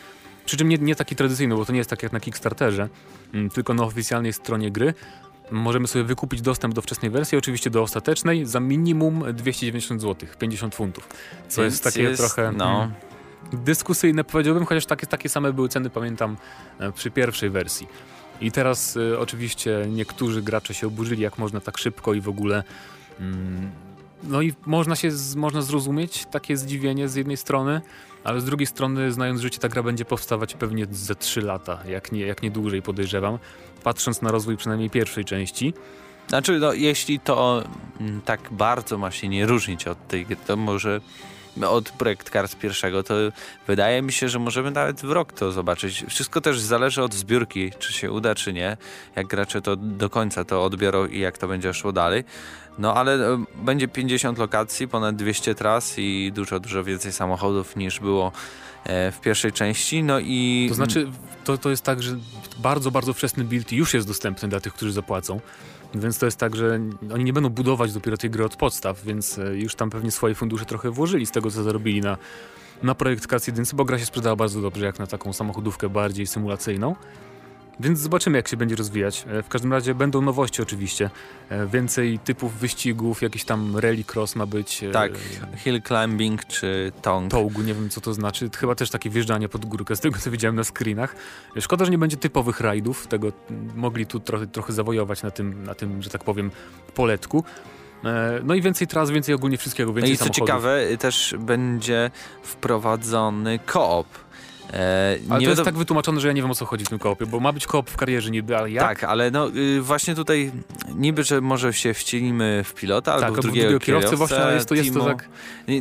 Przy 0.45 0.57
czym 0.57 0.69
nie, 0.69 0.77
nie 0.77 0.95
taki 0.95 1.15
tradycyjny, 1.15 1.55
bo 1.55 1.65
to 1.65 1.71
nie 1.71 1.77
jest 1.77 1.89
tak 1.89 2.03
jak 2.03 2.11
na 2.11 2.19
Kickstarterze, 2.19 2.89
mm, 3.33 3.49
tylko 3.49 3.73
na 3.73 3.83
oficjalnej 3.83 4.33
stronie 4.33 4.71
gry 4.71 4.93
możemy 5.51 5.87
sobie 5.87 6.05
wykupić 6.05 6.41
dostęp 6.41 6.73
do 6.73 6.81
wczesnej 6.81 7.11
wersji, 7.11 7.37
oczywiście 7.37 7.69
do 7.69 7.81
ostatecznej, 7.81 8.45
za 8.45 8.59
minimum 8.59 9.23
290 9.33 10.01
zł, 10.01 10.29
50 10.39 10.75
funtów. 10.75 11.07
Co 11.47 11.61
Więc 11.61 11.73
jest 11.73 11.83
takie 11.83 12.03
jest, 12.03 12.21
trochę 12.21 12.51
no. 12.51 12.83
Mm, 12.83 12.93
dyskusyjne, 13.53 14.23
powiedziałbym, 14.23 14.65
chociaż 14.65 14.85
takie, 14.85 15.07
takie 15.07 15.29
same 15.29 15.53
były 15.53 15.69
ceny, 15.69 15.89
pamiętam, 15.89 16.37
e, 16.79 16.91
przy 16.91 17.11
pierwszej 17.11 17.49
wersji. 17.49 17.87
I 18.41 18.51
teraz 18.51 18.95
y, 18.95 19.19
oczywiście 19.19 19.85
niektórzy 19.89 20.41
gracze 20.41 20.73
się 20.73 20.87
oburzyli, 20.87 21.21
jak 21.21 21.37
można 21.37 21.59
tak 21.59 21.77
szybko 21.77 22.13
i 22.13 22.21
w 22.21 22.29
ogóle. 22.29 22.63
Mm, 23.19 23.71
no 24.23 24.41
i 24.41 24.53
można 24.65 24.95
się 24.95 25.09
można 25.35 25.61
zrozumieć 25.61 26.25
takie 26.25 26.57
zdziwienie 26.57 27.09
z 27.09 27.15
jednej 27.15 27.37
strony, 27.37 27.81
ale 28.23 28.41
z 28.41 28.45
drugiej 28.45 28.67
strony, 28.67 29.11
znając 29.11 29.41
życie, 29.41 29.59
ta 29.59 29.69
gra 29.69 29.83
będzie 29.83 30.05
powstawać 30.05 30.53
pewnie 30.53 30.85
ze 30.91 31.15
3 31.15 31.41
lata, 31.41 31.79
jak 31.87 32.11
nie, 32.11 32.21
jak 32.25 32.43
nie 32.43 32.51
dłużej 32.51 32.81
podejrzewam, 32.81 33.39
patrząc 33.83 34.21
na 34.21 34.31
rozwój 34.31 34.57
przynajmniej 34.57 34.89
pierwszej 34.89 35.25
części. 35.25 35.73
Znaczy, 36.27 36.59
no, 36.59 36.73
jeśli 36.73 37.19
to 37.19 37.63
mm, 37.99 38.21
tak 38.21 38.39
bardzo 38.51 38.97
ma 38.97 39.11
się 39.11 39.27
nie 39.27 39.45
różnić 39.45 39.87
od 39.87 40.07
tej 40.07 40.25
to 40.47 40.57
może 40.57 41.01
od 41.61 41.89
projekt 41.89 42.29
Cars 42.29 42.55
pierwszego, 42.55 43.03
to 43.03 43.13
wydaje 43.67 44.01
mi 44.01 44.11
się, 44.11 44.29
że 44.29 44.39
możemy 44.39 44.71
nawet 44.71 45.01
w 45.01 45.11
rok 45.11 45.33
to 45.33 45.51
zobaczyć. 45.51 46.05
Wszystko 46.09 46.41
też 46.41 46.59
zależy 46.59 47.03
od 47.03 47.13
zbiórki, 47.13 47.71
czy 47.79 47.93
się 47.93 48.11
uda, 48.11 48.35
czy 48.35 48.53
nie. 48.53 48.77
Jak 49.15 49.27
gracze 49.27 49.61
to 49.61 49.75
do 49.75 50.09
końca 50.09 50.45
to 50.45 50.63
odbiorą 50.63 51.05
i 51.05 51.19
jak 51.19 51.37
to 51.37 51.47
będzie 51.47 51.73
szło 51.73 51.91
dalej. 51.91 52.23
No 52.77 52.93
ale 52.93 53.33
e, 53.33 53.43
będzie 53.55 53.87
50 53.87 54.37
lokacji, 54.37 54.87
ponad 54.87 55.15
200 55.15 55.55
tras 55.55 55.93
i 55.97 56.31
dużo, 56.35 56.59
dużo 56.59 56.83
więcej 56.83 57.11
samochodów 57.11 57.75
niż 57.75 57.99
było 57.99 58.31
e, 58.83 59.11
w 59.11 59.21
pierwszej 59.21 59.51
części. 59.51 60.03
No 60.03 60.19
i. 60.19 60.65
To 60.69 60.75
znaczy, 60.75 61.07
to, 61.43 61.57
to 61.57 61.69
jest 61.69 61.83
tak, 61.83 62.03
że 62.03 62.15
bardzo, 62.59 62.91
bardzo 62.91 63.13
wczesny 63.13 63.43
build 63.43 63.71
już 63.71 63.93
jest 63.93 64.07
dostępny 64.07 64.49
dla 64.49 64.59
tych, 64.59 64.73
którzy 64.73 64.91
zapłacą. 64.91 65.39
Więc 65.95 66.19
to 66.19 66.25
jest 66.25 66.37
tak, 66.37 66.55
że 66.55 66.79
oni 67.13 67.23
nie 67.23 67.33
będą 67.33 67.49
budować 67.49 67.93
dopiero 67.93 68.17
tej 68.17 68.29
gry 68.29 68.45
od 68.45 68.55
podstaw, 68.55 69.03
więc 69.03 69.39
e, 69.39 69.57
już 69.57 69.75
tam 69.75 69.89
pewnie 69.89 70.11
swoje 70.11 70.35
fundusze 70.35 70.65
trochę 70.65 70.91
włożyli 70.91 71.25
z 71.25 71.31
tego, 71.31 71.51
co 71.51 71.63
zarobili 71.63 72.01
na, 72.01 72.17
na 72.83 72.95
projekt 72.95 73.27
Cars 73.27 73.47
1, 73.47 73.65
bo 73.73 73.85
gra 73.85 73.99
się 73.99 74.05
sprzedała 74.05 74.35
bardzo 74.35 74.61
dobrze, 74.61 74.85
jak 74.85 74.99
na 74.99 75.07
taką 75.07 75.33
samochodówkę 75.33 75.89
bardziej 75.89 76.27
symulacyjną. 76.27 76.95
Więc 77.79 77.99
zobaczymy, 77.99 78.37
jak 78.37 78.47
się 78.47 78.57
będzie 78.57 78.75
rozwijać. 78.75 79.25
E, 79.27 79.43
w 79.43 79.47
każdym 79.47 79.73
razie 79.73 79.95
będą 79.95 80.21
nowości 80.21 80.61
oczywiście. 80.61 81.09
E, 81.49 81.67
więcej 81.67 82.19
typów 82.19 82.53
wyścigów, 82.53 83.21
jakiś 83.21 83.43
tam 83.43 83.77
rallycross 83.77 84.35
ma 84.35 84.45
być. 84.45 84.81
Tak, 84.91 85.11
hill 85.57 85.81
climbing 85.81 86.45
czy 86.45 86.91
tong. 87.01 87.31
Tołgu, 87.31 87.61
nie 87.61 87.73
wiem 87.73 87.89
co 87.89 88.01
to 88.01 88.13
znaczy. 88.13 88.49
Chyba 88.57 88.75
też 88.75 88.89
takie 88.89 89.09
wjeżdżanie 89.09 89.49
pod 89.49 89.65
górkę, 89.65 89.95
z 89.95 89.99
tego 89.99 90.19
co 90.19 90.31
widziałem 90.31 90.55
na 90.55 90.63
screenach. 90.63 91.15
Szkoda, 91.59 91.85
że 91.85 91.91
nie 91.91 91.97
będzie 91.97 92.17
typowych 92.17 92.59
rajdów. 92.59 93.07
Tego 93.07 93.31
mogli 93.75 94.05
tu 94.05 94.19
trochę, 94.19 94.47
trochę 94.47 94.73
zawojować 94.73 95.23
na 95.23 95.31
tym, 95.31 95.63
na 95.63 95.75
tym, 95.75 96.01
że 96.01 96.09
tak 96.09 96.23
powiem, 96.23 96.51
poletku. 96.95 97.43
E, 98.05 98.39
no 98.43 98.53
i 98.53 98.61
więcej 98.61 98.87
tras, 98.87 99.11
więcej 99.11 99.35
ogólnie 99.35 99.57
wszystkiego, 99.57 99.93
więcej 99.93 100.17
No 100.19 100.25
i 100.25 100.27
co 100.27 100.29
ciekawe, 100.29 100.97
też 100.99 101.35
będzie 101.39 102.11
wprowadzony 102.43 103.59
koop 103.59 104.07
E, 104.73 105.17
ale 105.29 105.43
to 105.43 105.49
jest 105.49 105.63
tak 105.63 105.77
wytłumaczone, 105.77 106.19
że 106.19 106.27
ja 106.27 106.33
nie 106.33 106.41
wiem 106.41 106.51
o 106.51 106.55
co 106.55 106.65
chodzi 106.65 106.85
w 106.85 106.89
tym 106.89 106.99
koopie, 106.99 107.25
bo 107.25 107.39
ma 107.39 107.51
być 107.51 107.67
koop 107.67 107.89
w 107.89 107.97
karierze 107.97 108.31
niby, 108.31 108.57
ale 108.57 108.71
jak? 108.71 108.83
Tak, 108.83 109.03
ale 109.03 109.31
no 109.31 109.49
y, 109.55 109.81
właśnie 109.81 110.15
tutaj 110.15 110.51
niby, 110.95 111.23
że 111.23 111.41
może 111.41 111.73
się 111.73 111.93
wcielimy 111.93 112.63
w 112.65 112.73
pilota 112.73 113.13
albo 113.13 113.25
tak, 113.25 113.37
w 113.37 113.41
drugiego, 113.41 113.69
drugiego 113.69 113.85
kierowcę, 113.85 114.15
właśnie, 114.15 114.37
ale 114.37 114.53
jest 114.53 114.69
to, 114.69 114.75
jest 114.75 114.93
to 114.93 115.05
tak... 115.05 115.29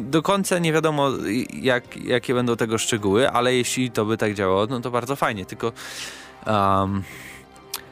Do 0.00 0.22
końca 0.22 0.58
nie 0.58 0.72
wiadomo 0.72 1.10
jak, 1.54 1.96
jakie 1.96 2.34
będą 2.34 2.56
tego 2.56 2.78
szczegóły, 2.78 3.30
ale 3.30 3.54
jeśli 3.54 3.90
to 3.90 4.04
by 4.04 4.16
tak 4.16 4.34
działało, 4.34 4.66
no 4.66 4.80
to 4.80 4.90
bardzo 4.90 5.16
fajnie, 5.16 5.46
tylko... 5.46 5.72
Um, 6.46 7.02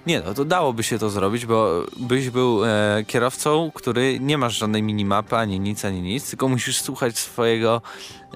nie, 0.07 0.21
no 0.21 0.35
to 0.35 0.45
dałoby 0.45 0.83
się 0.83 0.99
to 0.99 1.11
zrobić, 1.11 1.47
bo 1.47 1.87
byś 1.97 2.30
był 2.30 2.64
e, 2.64 3.04
kierowcą, 3.07 3.71
który 3.75 4.21
nie 4.21 4.38
masz 4.38 4.59
żadnej 4.59 4.83
minimapy, 4.83 5.37
ani 5.37 5.61
nic, 5.61 5.85
ani 5.85 6.02
nic, 6.02 6.30
tylko 6.30 6.49
musisz 6.49 6.80
słuchać 6.80 7.19
swojego. 7.19 7.83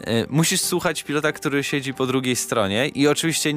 E, 0.00 0.26
musisz 0.30 0.60
słuchać 0.60 1.02
pilota, 1.02 1.32
który 1.32 1.64
siedzi 1.64 1.94
po 1.94 2.06
drugiej 2.06 2.36
stronie 2.36 2.88
i 2.88 3.08
oczywiście, 3.08 3.54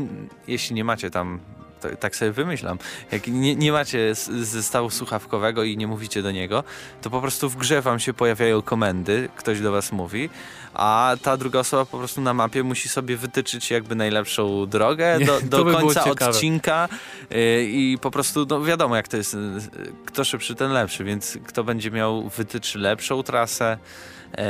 jeśli 0.48 0.76
nie 0.76 0.84
macie 0.84 1.10
tam 1.10 1.40
to, 1.82 1.96
tak 1.96 2.16
sobie 2.16 2.32
wymyślam. 2.32 2.78
Jak 3.12 3.28
nie, 3.28 3.56
nie 3.56 3.72
macie 3.72 4.16
zestawu 4.42 4.90
słuchawkowego 4.90 5.64
i 5.64 5.78
nie 5.78 5.88
mówicie 5.88 6.22
do 6.22 6.32
niego, 6.32 6.64
to 7.02 7.10
po 7.10 7.22
prostu 7.22 7.50
w 7.50 7.56
grze 7.56 7.82
wam 7.82 8.00
się 8.00 8.14
pojawiają 8.14 8.62
komendy, 8.62 9.30
ktoś 9.36 9.62
do 9.62 9.72
was 9.72 9.92
mówi, 9.92 10.30
a 10.74 11.16
ta 11.22 11.38
druga 11.38 11.60
osoba 11.60 11.86
po 11.86 11.98
prostu 11.98 12.22
na 12.22 12.34
mapie 12.34 12.64
musi 12.64 12.90
sobie 12.90 13.18
wytyczyć 13.18 13.72
jakby 13.72 13.96
najlepszą 13.96 14.66
drogę 14.66 15.18
nie, 15.20 15.26
do, 15.26 15.42
do 15.42 15.64
by 15.66 15.74
końca 15.74 16.06
odcinka 16.06 16.90
yy, 17.30 17.64
i 17.64 17.98
po 18.02 18.12
prostu, 18.12 18.46
no 18.50 18.64
wiadomo 18.64 18.96
jak 18.96 19.08
to 19.08 19.18
jest, 19.18 19.34
y, 19.34 19.38
kto 20.06 20.24
szybszy, 20.24 20.56
ten 20.56 20.72
lepszy, 20.72 21.04
więc 21.04 21.38
kto 21.48 21.64
będzie 21.64 21.92
miał 21.92 22.30
wytyczy 22.30 22.80
lepszą 22.80 23.24
trasę, 23.24 23.78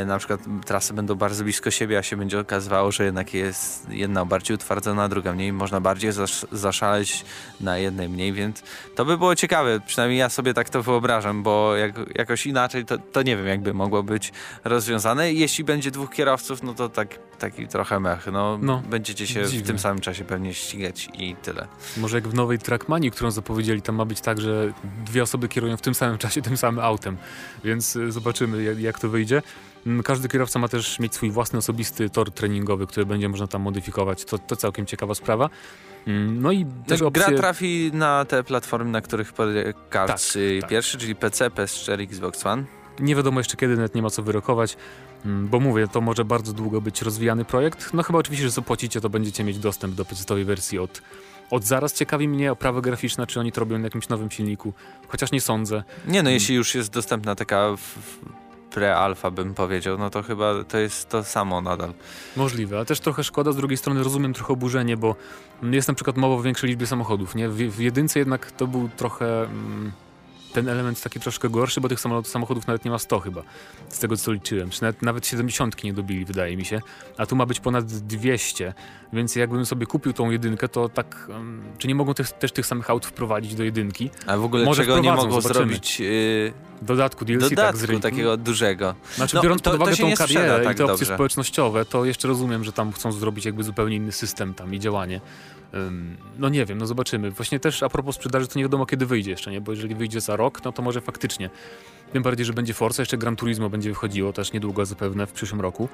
na 0.06 0.18
przykład 0.18 0.40
trasy 0.66 0.94
będą 0.94 1.16
bardzo 1.16 1.44
blisko 1.44 1.72
siebie, 1.72 1.98
a 1.98 2.04
się 2.04 2.18
będzie 2.18 2.40
okazywało, 2.40 2.92
że 2.92 3.06
jednak 3.06 3.34
jest 3.34 3.90
jedna 3.90 4.26
bardziej 4.26 4.56
utwardzona, 4.56 5.10
druga 5.10 5.34
mniej, 5.34 5.54
można 5.54 5.82
bardziej 5.82 6.12
zasz 6.12 6.46
zaszaleć 6.52 7.26
na 7.62 7.78
jednej 7.78 8.10
mniej, 8.10 8.34
więc 8.34 8.64
to 8.96 9.06
by 9.06 9.18
było 9.18 9.36
ciekawe, 9.36 9.80
przynajmniej 9.80 10.20
ja 10.20 10.30
sobie 10.30 10.54
tak 10.54 10.70
to 10.70 10.84
wyobrażam, 10.84 11.44
bo 11.44 11.76
jak, 11.76 11.96
jakoś 12.16 12.46
inaczej 12.46 12.86
to, 12.86 12.98
to 12.98 13.22
nie 13.22 13.38
wiem, 13.38 13.48
jakby 13.48 13.74
mogło 13.74 14.04
być 14.04 14.32
rozwiązane. 14.64 15.34
Jeśli 15.34 15.64
będzie 15.64 15.92
dwóch 15.92 16.12
kierowców, 16.12 16.64
no 16.64 16.74
to 16.74 16.90
tak, 16.90 17.20
taki 17.38 17.68
trochę 17.68 18.00
mech, 18.00 18.28
no, 18.32 18.60
no 18.62 18.84
będziecie 18.90 19.28
się 19.28 19.46
dziwne. 19.46 19.64
w 19.64 19.68
tym 19.68 19.80
samym 19.80 20.02
czasie 20.02 20.24
pewnie 20.24 20.54
ścigać 20.54 21.10
i 21.14 21.36
tyle. 21.36 21.68
Może 21.98 22.18
jak 22.18 22.28
w 22.28 22.34
nowej 22.34 22.60
Trackmanii, 22.60 23.12
którą 23.12 23.32
zapowiedzieli, 23.32 23.82
tam 23.82 23.96
ma 23.96 24.06
być 24.06 24.22
tak, 24.22 24.42
że 24.42 24.74
dwie 25.06 25.24
osoby 25.24 25.48
kierują 25.48 25.78
w 25.78 25.82
tym 25.82 25.96
samym 25.96 26.18
czasie 26.18 26.42
tym 26.42 26.58
samym 26.58 26.80
autem, 26.80 27.18
więc 27.64 27.96
y, 27.96 28.12
zobaczymy 28.12 28.64
jak, 28.64 28.80
jak 28.80 29.00
to 29.00 29.10
wyjdzie. 29.10 29.42
Mm, 29.88 30.04
każdy 30.04 30.28
kierowca 30.28 30.60
ma 30.60 30.68
też 30.68 31.00
mieć 31.00 31.16
swój 31.16 31.32
własny 31.32 31.60
osobisty 31.60 32.10
tor 32.10 32.32
treningowy, 32.32 32.88
który 32.88 33.06
będzie 33.06 33.30
można 33.30 33.48
tam 33.48 33.62
modyfikować. 33.62 34.26
To, 34.26 34.38
to 34.38 34.56
całkiem 34.56 34.86
ciekawa 34.86 35.16
sprawa. 35.16 35.50
Mm, 36.08 36.42
no 36.42 36.52
i 36.52 36.66
też 36.88 37.02
opcje... 37.02 37.24
Gra 37.24 37.38
trafi 37.38 37.92
na 37.94 38.26
te 38.26 38.44
platformy, 38.44 38.92
na 38.92 39.02
których 39.02 39.34
Cards 39.94 40.34
tak, 40.34 40.42
tak. 40.62 40.70
pierwszy, 40.70 40.98
czyli 40.98 41.16
PC, 41.16 41.50
PS4, 41.50 42.02
Xbox 42.02 42.46
One. 42.46 42.77
Nie 43.00 43.16
wiadomo 43.16 43.40
jeszcze 43.40 43.58
kiedy, 43.58 43.78
net 43.78 43.96
nie 43.96 44.02
ma 44.02 44.10
co 44.10 44.24
wyrokować, 44.24 44.78
mm, 45.26 45.48
bo 45.48 45.60
mówię, 45.60 45.88
to 45.88 46.02
może 46.02 46.26
bardzo 46.26 46.54
długo 46.54 46.82
być 46.82 47.02
rozwijany 47.02 47.46
projekt. 47.46 47.94
No 47.94 48.04
chyba 48.04 48.20
oczywiście, 48.20 48.46
że 48.46 48.52
zapłacicie, 48.52 49.02
to 49.02 49.10
będziecie 49.10 49.44
mieć 49.44 49.60
dostęp 49.60 49.96
do 49.96 50.06
pecetowej 50.06 50.46
wersji 50.46 50.80
od, 50.80 51.02
od 51.50 51.64
zaraz. 51.64 51.94
Ciekawi 51.94 52.28
mnie 52.28 52.52
oprawa 52.52 52.82
graficzna, 52.82 53.28
czy 53.28 53.40
oni 53.40 53.52
to 53.52 53.60
robią 53.60 53.78
na 53.78 53.84
jakimś 53.84 54.10
nowym 54.10 54.32
silniku, 54.32 54.74
chociaż 55.08 55.32
nie 55.32 55.42
sądzę. 55.42 55.84
Nie 56.08 56.24
no, 56.24 56.30
jeśli 56.30 56.56
już 56.56 56.76
jest 56.76 56.92
dostępna 56.92 57.36
taka 57.36 57.76
pre-alfa 58.72 59.32
bym 59.32 59.54
powiedział, 59.54 59.98
no 59.98 60.10
to 60.10 60.24
chyba 60.24 60.64
to 60.64 60.78
jest 60.78 61.10
to 61.10 61.24
samo 61.24 61.62
nadal. 61.62 61.94
Możliwe, 62.36 62.76
ale 62.76 62.86
też 62.86 63.00
trochę 63.00 63.24
szkoda, 63.24 63.52
z 63.52 63.56
drugiej 63.56 63.78
strony 63.78 64.04
rozumiem 64.04 64.34
trochę 64.34 64.54
oburzenie, 64.54 64.98
bo 64.98 65.16
jest 65.64 65.88
na 65.88 65.94
przykład 65.94 66.18
mowa 66.18 66.36
o 66.36 66.42
większej 66.42 66.70
liczbie 66.70 66.88
samochodów, 66.88 67.36
nie? 67.36 67.50
W, 67.50 67.56
w 67.56 67.80
jedynce 67.80 68.20
jednak 68.20 68.52
to 68.52 68.68
był 68.68 68.90
trochę... 68.98 69.44
Mm, 69.44 69.92
ten 70.58 70.70
element 70.70 71.02
taki 71.02 71.20
troszkę 71.20 71.50
gorszy, 71.50 71.82
bo 71.82 71.90
tych 71.90 72.00
samochodów 72.24 72.68
nawet 72.68 72.86
nie 72.86 72.92
ma 72.92 73.00
100 73.00 73.20
chyba, 73.20 73.44
z 73.90 74.00
tego 74.00 74.18
co 74.18 74.32
liczyłem. 74.32 74.70
Czy 74.70 74.82
nawet, 74.82 75.02
nawet 75.02 75.28
70 75.28 75.84
nie 75.84 75.94
dobili, 75.94 76.26
wydaje 76.26 76.58
mi 76.58 76.66
się. 76.66 76.82
A 77.18 77.26
tu 77.26 77.36
ma 77.36 77.46
być 77.46 77.60
ponad 77.60 77.86
200, 77.86 78.74
więc 79.14 79.36
jakbym 79.36 79.66
sobie 79.66 79.86
kupił 79.86 80.14
tą 80.14 80.32
jedynkę, 80.32 80.70
to 80.70 80.90
tak, 80.90 81.28
um, 81.30 81.64
czy 81.78 81.88
nie 81.88 81.96
mogą 81.96 82.14
też, 82.14 82.32
też 82.32 82.52
tych 82.52 82.66
samych 82.66 82.90
aut 82.90 83.06
wprowadzić 83.06 83.56
do 83.56 83.64
jedynki? 83.64 84.10
A 84.28 84.38
w 84.38 84.44
ogóle 84.44 84.66
Może 84.66 84.82
czego 84.82 85.00
nie 85.00 85.14
mogą 85.14 85.42
zobaczymy. 85.42 85.54
zrobić... 85.54 86.00
Yy... 86.00 86.54
Dodatku 86.82 87.26
DLC 87.26 87.50
tak, 87.50 87.56
Dodatku 87.56 87.88
tak 87.88 88.02
takiego 88.02 88.38
dużego. 88.38 88.96
Znaczy 89.16 89.36
no, 89.36 89.42
biorąc 89.42 89.62
to, 89.62 89.72
pod 89.72 89.82
uwagę 89.82 89.98
tą 89.98 90.16
karierę 90.16 90.60
tak 90.64 90.76
i 90.76 90.78
te 90.78 90.84
opcje 90.84 90.98
dobrze. 90.98 91.14
społecznościowe, 91.14 91.86
to 91.86 92.06
jeszcze 92.06 92.28
rozumiem, 92.28 92.64
że 92.64 92.74
tam 92.74 92.92
chcą 92.92 93.12
zrobić 93.12 93.46
jakby 93.46 93.64
zupełnie 93.64 93.96
inny 93.96 94.12
system 94.12 94.54
tam 94.54 94.74
i 94.74 94.80
działanie. 94.80 95.22
No 96.38 96.50
nie 96.50 96.66
wiem, 96.66 96.78
no 96.78 96.86
zobaczymy. 96.86 97.32
Właśnie 97.32 97.60
też 97.60 97.84
a 97.84 97.90
propos 97.90 98.16
sprzedaży, 98.16 98.48
to 98.48 98.60
nie 98.60 98.66
wiadomo 98.66 98.86
kiedy 98.86 99.06
wyjdzie 99.06 99.32
jeszcze, 99.32 99.52
nie? 99.52 99.62
Bo 99.62 99.72
jeżeli 99.72 99.96
wyjdzie 99.96 100.22
za 100.22 100.36
rok, 100.36 100.64
no 100.66 100.72
to 100.72 100.82
może 100.82 101.02
faktycznie. 101.02 101.50
Tym 102.14 102.24
bardziej, 102.24 102.46
że 102.46 102.54
będzie 102.54 102.74
Forza, 102.74 103.02
jeszcze 103.02 103.18
Gran 103.18 103.36
Turismo 103.36 103.70
będzie 103.70 103.90
wychodziło 103.90 104.34
też 104.34 104.54
niedługo 104.54 104.86
zapewne 104.86 105.28
w 105.28 105.32
przyszłym 105.32 105.62
roku. 105.62 105.90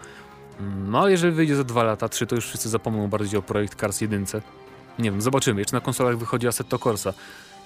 No 0.88 1.02
ale 1.02 1.12
jeżeli 1.12 1.34
wyjdzie 1.34 1.56
za 1.56 1.64
dwa 1.64 1.84
lata, 1.84 2.10
trzy, 2.10 2.28
to 2.28 2.36
już 2.36 2.48
wszyscy 2.48 2.70
zapomną 2.70 3.08
bardziej 3.08 3.40
o 3.40 3.42
projekt 3.42 3.80
Cars 3.80 4.02
1. 4.02 4.26
Nie 5.00 5.12
wiem, 5.12 5.22
zobaczymy. 5.22 5.62
Jeszcze 5.62 5.76
na 5.76 5.82
konsolach 5.82 6.18
wychodzi 6.18 6.48
Assetto 6.48 6.80
Corsa. 6.80 7.14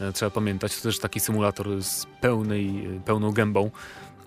E, 0.02 0.14
trzeba 0.14 0.32
pamiętać, 0.32 0.76
to 0.76 0.82
też 0.82 1.00
taki 1.00 1.20
symulator 1.20 1.84
z 1.84 2.06
pełnej, 2.22 2.86
e, 2.98 3.00
pełną 3.00 3.32
gębą. 3.32 3.72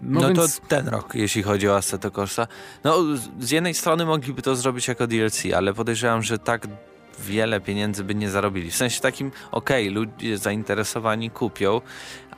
No, 0.02 0.20
no 0.20 0.28
więc... 0.28 0.60
to 0.60 0.66
ten 0.66 0.88
rok, 0.88 1.14
jeśli 1.14 1.42
chodzi 1.42 1.68
o 1.68 1.76
Assetto 1.76 2.10
Corsa. 2.10 2.46
No, 2.84 2.96
z 3.40 3.50
jednej 3.50 3.74
strony 3.74 4.04
mogliby 4.04 4.42
to 4.42 4.56
zrobić 4.56 4.88
jako 4.88 5.06
DLC, 5.06 5.42
ale 5.56 5.74
podejrzewam, 5.74 6.22
że 6.22 6.38
tak 6.38 6.66
wiele 7.18 7.60
pieniędzy 7.60 8.04
by 8.04 8.14
nie 8.14 8.30
zarobili. 8.30 8.70
W 8.70 8.76
sensie 8.76 9.00
takim, 9.00 9.30
okej, 9.50 9.88
okay, 9.88 9.94
ludzie 9.94 10.38
zainteresowani 10.38 11.30
kupią, 11.30 11.80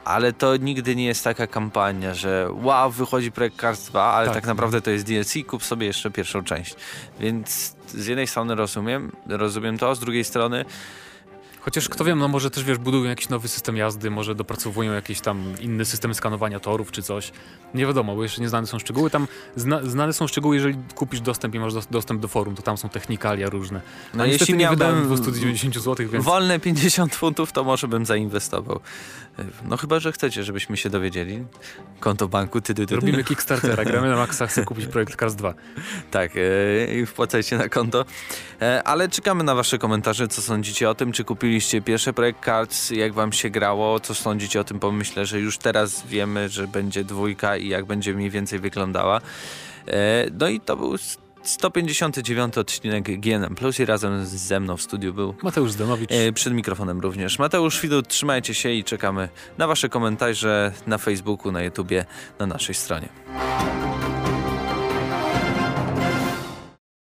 ale 0.04 0.32
to 0.32 0.56
nigdy 0.56 0.96
nie 0.96 1.04
jest 1.04 1.24
taka 1.24 1.46
kampania, 1.46 2.14
że 2.14 2.48
wow, 2.62 2.90
wychodzi 2.90 3.32
projekt 3.32 3.60
Cars 3.60 3.84
2, 3.84 4.02
ale 4.02 4.26
tak, 4.26 4.34
tak 4.34 4.46
naprawdę 4.46 4.80
to 4.80 4.90
jest 4.90 5.06
DLC, 5.06 5.34
kup 5.46 5.64
sobie 5.64 5.86
jeszcze 5.86 6.10
pierwszą 6.10 6.44
część. 6.44 6.74
Więc 7.20 7.76
z 7.88 8.06
jednej 8.06 8.26
strony 8.26 8.54
rozumiem, 8.54 9.12
rozumiem 9.26 9.78
to, 9.78 9.94
z 9.94 10.00
drugiej 10.00 10.24
strony 10.24 10.64
Chociaż 11.64 11.88
kto 11.88 12.04
wie, 12.04 12.14
no 12.14 12.28
może 12.28 12.50
też 12.50 12.64
wiesz, 12.64 12.78
budują 12.78 13.04
jakiś 13.04 13.28
nowy 13.28 13.48
system 13.48 13.76
jazdy, 13.76 14.10
może 14.10 14.34
dopracowują 14.34 14.92
jakiś 14.92 15.20
tam 15.20 15.44
inny 15.60 15.84
system 15.84 16.14
skanowania 16.14 16.60
torów 16.60 16.92
czy 16.92 17.02
coś. 17.02 17.32
Nie 17.74 17.86
wiadomo, 17.86 18.16
bo 18.16 18.22
jeszcze 18.22 18.42
nie 18.42 18.48
znane 18.48 18.66
są 18.66 18.78
szczegóły. 18.78 19.10
Tam 19.10 19.28
zna, 19.56 19.80
znane 19.84 20.12
są 20.12 20.26
szczegóły, 20.26 20.54
jeżeli 20.54 20.78
kupisz 20.94 21.20
dostęp 21.20 21.54
i 21.54 21.58
masz 21.58 21.74
dostęp 21.90 22.20
do 22.20 22.28
forum, 22.28 22.54
to 22.54 22.62
tam 22.62 22.76
są 22.76 22.88
technikalia 22.88 23.50
różne. 23.50 23.80
No 24.14 24.22
A 24.22 24.26
jeśli 24.26 24.54
nie 24.54 24.68
wydałem 24.68 25.06
290 25.06 25.74
zł, 25.74 26.08
więc... 26.08 26.24
Wolne 26.24 26.60
50 26.60 27.14
funtów, 27.14 27.52
to 27.52 27.64
może 27.64 27.88
bym 27.88 28.06
zainwestował. 28.06 28.80
No 29.64 29.76
chyba, 29.76 30.00
że 30.00 30.12
chcecie, 30.12 30.44
żebyśmy 30.44 30.76
się 30.76 30.90
dowiedzieli. 30.90 31.44
Konto 32.00 32.28
banku, 32.28 32.60
ty, 32.60 32.74
ty, 32.74 32.86
ty. 32.86 32.96
Robimy 32.96 33.24
Kickstartera, 33.24 33.84
gramy 33.84 34.08
na 34.08 34.16
Maxa, 34.16 34.46
chcę 34.46 34.64
kupić 34.64 34.86
projekt 34.86 35.20
Cars 35.20 35.34
2. 35.34 35.54
Tak, 36.10 36.32
e, 36.36 37.00
i 37.00 37.06
wpłacajcie 37.06 37.58
na 37.58 37.68
konto. 37.68 38.04
E, 38.62 38.82
ale 38.82 39.08
czekamy 39.08 39.44
na 39.44 39.54
wasze 39.54 39.78
komentarze, 39.78 40.28
co 40.28 40.42
sądzicie 40.42 40.90
o 40.90 40.94
tym, 40.94 41.12
czy 41.12 41.24
kupiliście 41.52 41.82
pierwszy 41.82 42.12
projekt 42.12 42.44
Cards, 42.44 42.90
jak 42.90 43.12
wam 43.12 43.32
się 43.32 43.50
grało, 43.50 44.00
co 44.00 44.14
sądzicie 44.14 44.60
o 44.60 44.64
tym, 44.64 44.78
bo 44.78 44.92
myślę, 44.92 45.26
że 45.26 45.40
już 45.40 45.58
teraz 45.58 46.06
wiemy, 46.06 46.48
że 46.48 46.68
będzie 46.68 47.04
dwójka 47.04 47.56
i 47.56 47.68
jak 47.68 47.84
będzie 47.84 48.14
mniej 48.14 48.30
więcej 48.30 48.58
wyglądała. 48.58 49.20
E, 49.88 50.26
no 50.40 50.48
i 50.48 50.60
to 50.60 50.76
był 50.76 50.94
159 51.42 52.58
odcinek 52.58 53.20
GNM 53.20 53.54
Plus 53.54 53.80
i 53.80 53.84
razem 53.84 54.26
ze 54.26 54.60
mną 54.60 54.76
w 54.76 54.82
studiu 54.82 55.14
był 55.14 55.34
Mateusz 55.42 55.72
Zdanowicz. 55.72 56.10
E, 56.12 56.32
przed 56.32 56.52
mikrofonem 56.52 57.00
również. 57.00 57.38
Mateusz 57.38 57.80
Widut, 57.80 58.08
trzymajcie 58.08 58.54
się 58.54 58.70
i 58.70 58.84
czekamy 58.84 59.28
na 59.58 59.66
Wasze 59.66 59.88
komentarze 59.88 60.72
na 60.86 60.98
Facebooku, 60.98 61.52
na 61.52 61.62
YouTubie, 61.62 62.04
na 62.38 62.46
naszej 62.46 62.74
stronie. 62.74 63.08